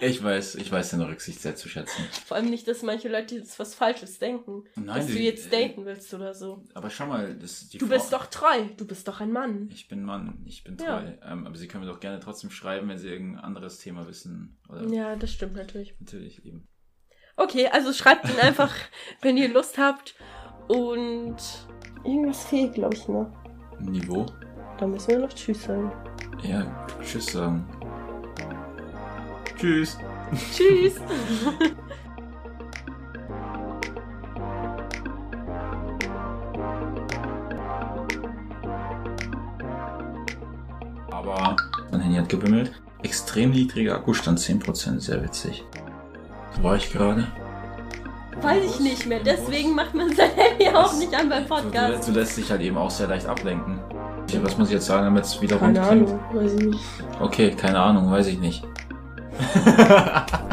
ich 0.00 0.22
weiß, 0.22 0.54
ich 0.56 0.70
weiß 0.70 0.90
deine 0.90 1.08
Rücksicht 1.08 1.40
sehr 1.40 1.56
zu 1.56 1.68
schätzen. 1.68 2.04
Vor 2.26 2.36
allem 2.36 2.48
nicht, 2.50 2.66
dass 2.68 2.82
manche 2.82 3.08
Leute 3.08 3.34
jetzt 3.36 3.58
was 3.58 3.74
Falsches 3.74 4.18
denken. 4.18 4.64
Nein, 4.76 4.86
dass 4.98 5.06
du 5.06 5.12
die- 5.14 5.24
jetzt 5.24 5.52
daten 5.52 5.84
willst 5.84 6.12
oder 6.14 6.34
so. 6.34 6.62
Aber 6.74 6.90
schau 6.90 7.06
mal, 7.06 7.34
das, 7.34 7.68
die 7.68 7.78
Du 7.78 7.86
Frau- 7.86 7.94
bist 7.94 8.12
doch 8.12 8.26
treu. 8.26 8.62
Du 8.76 8.86
bist 8.86 9.06
doch 9.08 9.20
ein 9.20 9.32
Mann. 9.32 9.68
Ich 9.72 9.88
bin 9.88 10.02
Mann, 10.04 10.42
ich 10.46 10.62
bin 10.64 10.76
Ja. 10.78 11.00
treu. 11.00 11.12
Ähm, 11.24 11.46
aber 11.46 11.56
Sie 11.56 11.66
können 11.68 11.84
mir 11.84 11.90
doch 11.90 12.00
gerne 12.00 12.20
trotzdem 12.20 12.50
schreiben, 12.50 12.88
wenn 12.88 12.98
Sie 12.98 13.08
irgendein 13.08 13.42
anderes 13.44 13.78
Thema 13.78 14.06
wissen. 14.06 14.58
Oder 14.68 14.86
Ja, 14.88 15.16
das 15.16 15.32
stimmt 15.32 15.54
natürlich. 15.56 15.94
natürlich 16.00 16.44
eben. 16.44 16.66
Okay, 17.36 17.68
also 17.68 17.92
schreibt 17.92 18.28
ihn 18.28 18.38
einfach, 18.40 18.74
wenn 19.22 19.36
ihr 19.36 19.48
Lust 19.48 19.76
habt. 19.78 20.14
Und 20.68 21.36
irgendwas 22.04 22.44
fehlt, 22.44 22.74
glaube 22.74 22.94
ich, 22.94 23.08
noch. 23.08 23.32
Niveau? 23.80 24.26
Da 24.78 24.86
müssen 24.86 25.08
wir 25.08 25.18
noch 25.20 25.32
Tschüss 25.32 25.64
sagen. 25.64 25.90
Ja, 26.42 26.66
tschüss 27.02 27.26
sagen. 27.26 27.64
Tschüss. 29.58 29.98
Tschüss. 30.54 30.94
Aber 41.10 41.56
mein 41.90 42.00
Handy 42.00 42.18
hat 42.18 42.28
gebimmelt. 42.28 42.80
Extrem 43.02 43.50
niedriger 43.50 43.96
Akkustand, 43.96 44.38
10%, 44.38 45.00
sehr 45.00 45.22
witzig. 45.22 45.64
Wo 46.56 46.62
war 46.64 46.76
ich 46.76 46.92
gerade? 46.92 47.26
Weiß 48.42 48.64
ich 48.64 48.80
nicht 48.80 49.06
mehr. 49.06 49.20
Deswegen 49.24 49.74
macht 49.74 49.94
man 49.94 50.14
sein 50.14 50.30
Handy 50.36 50.68
auch 50.68 50.96
nicht 50.96 51.14
an 51.14 51.28
beim 51.28 51.46
Podcast. 51.46 52.08
du 52.08 52.12
lässt 52.12 52.36
dich 52.36 52.50
halt 52.50 52.60
eben 52.60 52.76
auch 52.78 52.90
sehr 52.90 53.08
leicht 53.08 53.26
ablenken. 53.26 53.78
Was 54.42 54.58
muss 54.58 54.68
ich 54.68 54.74
jetzt 54.74 54.86
sagen, 54.86 55.04
damit 55.06 55.24
es 55.24 55.40
wieder 55.40 55.56
Keine 55.56 55.80
rund 55.80 55.88
klingt? 55.88 56.08
Ahnung, 56.10 56.20
weiß 56.34 56.52
ich 56.54 56.66
nicht. 56.66 56.80
Okay, 57.20 57.50
keine 57.52 57.80
Ahnung, 57.80 58.10
weiß 58.10 58.26
ich 58.26 58.38
nicht. 58.38 58.62